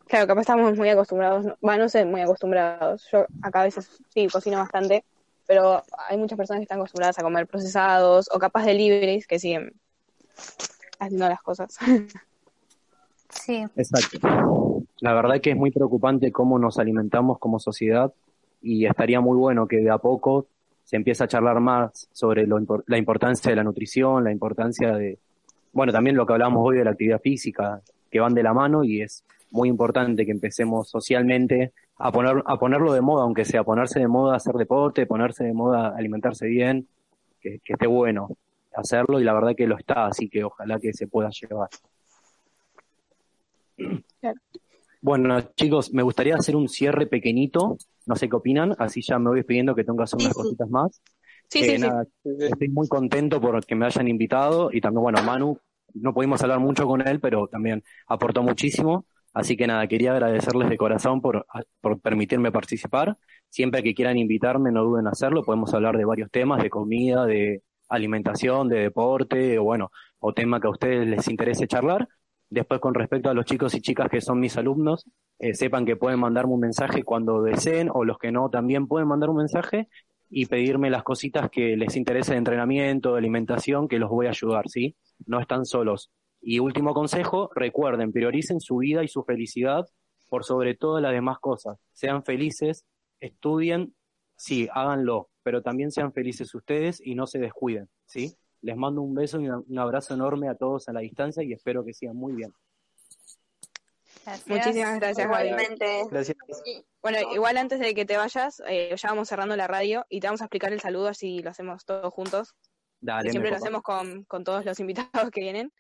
Claro, 0.07 0.29
capaz 0.29 0.43
estamos 0.43 0.77
muy 0.79 0.89
acostumbrados, 0.91 1.45
no- 1.47 1.57
va, 1.67 1.77
no 1.77 1.89
sé, 1.89 2.05
muy 2.05 2.21
acostumbrados. 2.21 3.09
Yo 3.11 3.27
acá 3.43 3.63
a 3.63 3.65
veces 3.65 3.91
sí 4.15 4.29
cocino 4.29 4.59
bastante, 4.59 5.05
pero 5.49 5.83
hay 6.09 6.19
muchas 6.19 6.37
personas 6.39 6.61
que 6.61 6.65
están 6.67 6.79
acostumbradas 6.79 7.19
a 7.19 7.23
comer 7.25 7.49
procesados 7.49 8.29
o 8.33 8.39
capaz 8.39 8.65
deliveries 8.65 9.27
que 9.27 9.41
siguen 9.41 9.73
haciendo 11.01 11.29
las 11.29 11.43
cosas. 11.43 11.77
Sí, 13.33 13.65
Exacto. 13.77 14.19
La 15.01 15.15
verdad 15.15 15.41
que 15.41 15.51
es 15.51 15.57
muy 15.57 15.71
preocupante 15.71 16.31
cómo 16.31 16.59
nos 16.59 16.79
alimentamos 16.79 17.39
como 17.39 17.59
sociedad 17.59 18.13
y 18.61 18.87
estaría 18.87 19.21
muy 19.21 19.37
bueno 19.37 19.67
que 19.69 19.79
de 19.79 19.89
a 19.91 19.99
poco 19.99 20.47
se 20.91 20.97
empiece 20.97 21.23
a 21.23 21.29
charlar 21.29 21.61
más 21.61 22.09
sobre 22.11 22.49
lo 22.49 22.59
la 22.89 22.99
importancia 22.99 23.49
de 23.49 23.55
la 23.55 23.63
nutrición, 23.63 24.25
la 24.25 24.33
importancia 24.33 24.91
de, 24.91 25.21
bueno, 25.73 25.93
también 25.93 26.17
lo 26.17 26.27
que 26.27 26.33
hablamos 26.33 26.63
hoy 26.67 26.79
de 26.79 26.85
la 26.85 26.91
actividad 26.91 27.21
física, 27.21 27.81
que 28.11 28.19
van 28.19 28.35
de 28.35 28.43
la 28.43 28.53
mano 28.53 28.83
y 28.83 29.01
es 29.01 29.23
muy 29.53 29.69
importante 29.69 30.27
que 30.27 30.33
empecemos 30.33 30.91
socialmente 30.91 31.71
a 31.97 32.11
poner, 32.11 32.43
a 32.45 32.59
ponerlo 32.59 32.93
de 32.93 33.03
moda, 33.03 33.23
aunque 33.23 33.45
sea 33.45 33.63
ponerse 33.63 34.01
de 34.01 34.09
moda 34.09 34.35
hacer 34.35 34.57
deporte, 34.57 35.07
ponerse 35.07 35.45
de 35.45 35.53
moda 35.53 35.95
alimentarse 35.97 36.49
bien, 36.49 36.89
que, 37.41 37.61
que 37.61 37.75
esté 37.75 37.87
bueno 37.87 38.29
hacerlo 38.75 39.21
y 39.21 39.25
la 39.25 39.33
verdad 39.33 39.55
que 39.55 39.69
lo 39.69 39.79
está, 39.79 40.07
así 40.07 40.29
que 40.29 40.43
ojalá 40.43 40.81
que 40.81 40.93
se 40.93 41.07
pueda 41.07 41.31
llevar. 41.31 41.69
Bueno, 45.01 45.41
chicos, 45.55 45.93
me 45.93 46.03
gustaría 46.03 46.35
hacer 46.35 46.57
un 46.57 46.69
cierre 46.69 47.07
pequeñito, 47.07 47.79
no 48.07 48.17
sé 48.17 48.29
qué 48.29 48.37
opinan, 48.37 48.75
así 48.79 49.03
ya 49.03 49.19
me 49.19 49.29
voy 49.31 49.39
despidiendo 49.39 49.75
que 49.75 49.85
tengo 49.85 49.99
que 49.99 50.05
hacer 50.05 50.19
unas 50.19 50.33
sí. 50.33 50.35
cositas 50.35 50.69
más. 50.71 51.03
Sí, 51.49 51.65
Eh, 51.65 51.79
sí, 51.79 51.93
estoy 52.39 52.69
muy 52.69 52.89
contento 52.89 53.41
por 53.41 53.65
que 53.67 53.75
me 53.75 53.87
hayan 53.87 54.09
invitado 54.09 54.71
y 54.73 54.81
también, 54.81 55.03
bueno, 55.03 55.23
Manu, 55.23 55.59
no 55.95 56.15
pudimos 56.15 56.43
hablar 56.43 56.61
mucho 56.61 56.87
con 56.87 57.07
él, 57.07 57.21
pero 57.21 57.49
también 57.49 57.83
aportó 58.07 58.43
muchísimo. 58.43 59.07
Así 59.33 59.57
que 59.57 59.67
nada, 59.67 59.87
quería 59.87 60.13
agradecerles 60.13 60.69
de 60.69 60.77
corazón 60.77 61.21
por, 61.21 61.47
por 61.81 62.01
permitirme 62.01 62.51
participar. 62.53 63.17
Siempre 63.49 63.83
que 63.83 63.95
quieran 63.95 64.19
invitarme, 64.19 64.73
no 64.73 64.83
duden 64.85 65.07
en 65.07 65.09
hacerlo. 65.13 65.45
Podemos 65.45 65.73
hablar 65.75 65.97
de 65.97 66.05
varios 66.05 66.31
temas, 66.31 66.63
de 66.63 66.71
comida, 66.71 67.27
de 67.27 67.63
alimentación, 67.89 68.69
de 68.69 68.81
deporte, 68.81 69.59
o 69.59 69.65
bueno, 69.65 69.91
o 70.19 70.33
tema 70.33 70.61
que 70.61 70.67
a 70.67 70.71
ustedes 70.71 71.07
les 71.07 71.29
interese 71.29 71.67
charlar. 71.69 72.09
Después, 72.51 72.81
con 72.81 72.95
respecto 72.95 73.31
a 73.31 73.35
los 73.35 73.45
chicos 73.45 73.75
y 73.75 73.81
chicas 73.81 74.11
que 74.11 74.21
son 74.21 74.41
mis 74.41 74.57
alumnos, 74.57 75.07
eh, 75.39 75.55
sepan 75.55 75.87
que 75.87 75.95
pueden 75.97 76.19
mandarme 76.19 76.55
un 76.55 76.61
mensaje 76.61 77.05
cuando 77.05 77.43
deseen, 77.43 77.89
o 77.93 78.05
los 78.05 78.19
que 78.19 78.33
no 78.33 78.51
también 78.51 78.89
pueden 78.89 79.07
mandar 79.09 79.31
un 79.31 79.37
mensaje 79.37 79.89
y 80.29 80.47
pedirme 80.47 80.91
las 80.91 81.05
cositas 81.05 81.49
que 81.49 81.77
les 81.77 81.97
interese 81.97 82.33
de 82.33 82.39
entrenamiento, 82.39 83.13
de 83.13 83.19
alimentación, 83.19 83.87
que 83.87 84.01
los 84.01 84.11
voy 84.11 84.27
a 84.27 84.31
ayudar, 84.31 84.69
¿sí? 84.69 84.97
No 85.27 85.41
están 85.41 85.65
solos. 85.65 86.11
Y 86.41 86.59
último 86.59 86.93
consejo, 86.93 87.51
recuerden, 87.55 88.13
prioricen 88.13 88.61
su 88.61 88.79
vida 88.79 89.05
y 89.05 89.09
su 89.09 89.23
felicidad 89.23 89.87
por 90.29 90.45
sobre 90.45 90.75
todas 90.75 91.03
las 91.03 91.13
demás 91.13 91.39
cosas. 91.39 91.79
Sean 91.93 92.25
felices, 92.25 92.85
estudien, 93.21 93.95
sí, 94.37 94.69
háganlo, 94.73 95.29
pero 95.43 95.63
también 95.63 95.91
sean 95.93 96.13
felices 96.13 96.55
ustedes 96.55 97.01
y 97.05 97.15
no 97.15 97.27
se 97.27 97.39
descuiden, 97.39 97.89
¿sí? 98.07 98.35
Les 98.63 98.77
mando 98.77 99.03
un 99.03 99.15
beso 99.15 99.41
y 99.41 99.49
un 99.49 99.79
abrazo 99.79 100.15
enorme 100.15 100.49
a 100.49 100.55
todos 100.55 100.89
a 100.89 100.93
la 100.93 101.01
distancia 101.01 101.43
y 101.43 101.53
espero 101.53 101.85
que 101.85 101.95
sigan 101.95 102.17
muy 102.17 102.35
bien. 102.35 102.53
gracias. 104.25 104.49
Muchísimas 104.49 105.01
gracias. 105.01 105.27
Igualmente. 105.27 106.05
Gracias. 106.11 106.37
Bueno, 107.03 107.19
igual 107.33 107.57
antes 107.57 107.81
de 107.81 107.95
que 107.95 108.05
te 108.05 108.17
vayas, 108.17 108.63
eh, 108.69 108.95
ya 108.97 109.09
vamos 109.09 109.29
cerrando 109.29 109.57
la 109.57 109.67
radio 109.67 110.05
y 110.09 110.21
te 110.21 110.27
vamos 110.27 110.43
a 110.43 110.45
explicar 110.45 110.73
el 110.73 110.81
saludo 110.81 111.09
así 111.09 111.41
lo 111.41 111.51
hacemos 111.51 111.85
todos 111.85 112.13
juntos. 112.13 112.55
Dale, 113.01 113.31
siempre 113.31 113.51
lo 113.51 113.57
hacemos 113.57 113.83
con, 113.83 114.25
con 114.25 114.45
todos 114.45 114.65
los 114.67 114.79
invitados 114.79 115.31
que 115.31 115.41
vienen. 115.41 115.73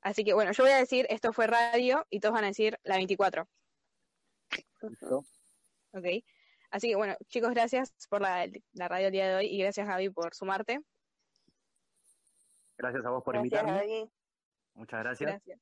Así 0.00 0.24
que 0.24 0.32
bueno, 0.32 0.52
yo 0.52 0.64
voy 0.64 0.72
a 0.72 0.78
decir 0.78 1.06
esto 1.10 1.32
fue 1.32 1.46
radio 1.46 2.06
y 2.08 2.20
todos 2.20 2.32
van 2.32 2.44
a 2.44 2.48
decir 2.48 2.78
la 2.84 2.96
24. 2.96 3.46
Listo. 4.82 5.24
¿Ok? 5.92 6.06
Así 6.70 6.88
que 6.88 6.96
bueno, 6.96 7.16
chicos, 7.26 7.50
gracias 7.50 7.92
por 8.08 8.20
la, 8.20 8.48
la 8.72 8.88
radio 8.88 9.06
el 9.06 9.12
día 9.12 9.28
de 9.28 9.34
hoy 9.36 9.46
y 9.46 9.58
gracias 9.58 9.86
Gaby 9.86 10.10
por 10.10 10.34
sumarte. 10.34 10.80
Gracias 12.78 13.04
a 13.04 13.10
vos 13.10 13.24
por 13.24 13.34
Gracias, 13.34 13.60
invitarme. 13.62 13.80
Gaby. 13.80 14.10
Muchas 14.74 15.00
gracias. 15.02 15.30
Gracias. 15.30 15.60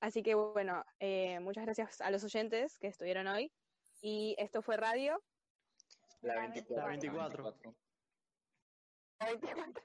Así 0.00 0.22
que 0.22 0.34
bueno, 0.34 0.84
eh, 0.98 1.38
muchas 1.40 1.64
gracias 1.66 2.00
a 2.00 2.10
los 2.10 2.24
oyentes 2.24 2.78
que 2.78 2.86
estuvieron 2.86 3.26
hoy. 3.26 3.52
Y 4.00 4.34
esto 4.38 4.62
fue 4.62 4.78
radio. 4.78 5.22
La 6.22 6.34
La 6.34 6.40
24. 6.40 6.82
La 6.82 6.88
24. 6.88 7.76
La 9.20 9.26
24. 9.26 9.82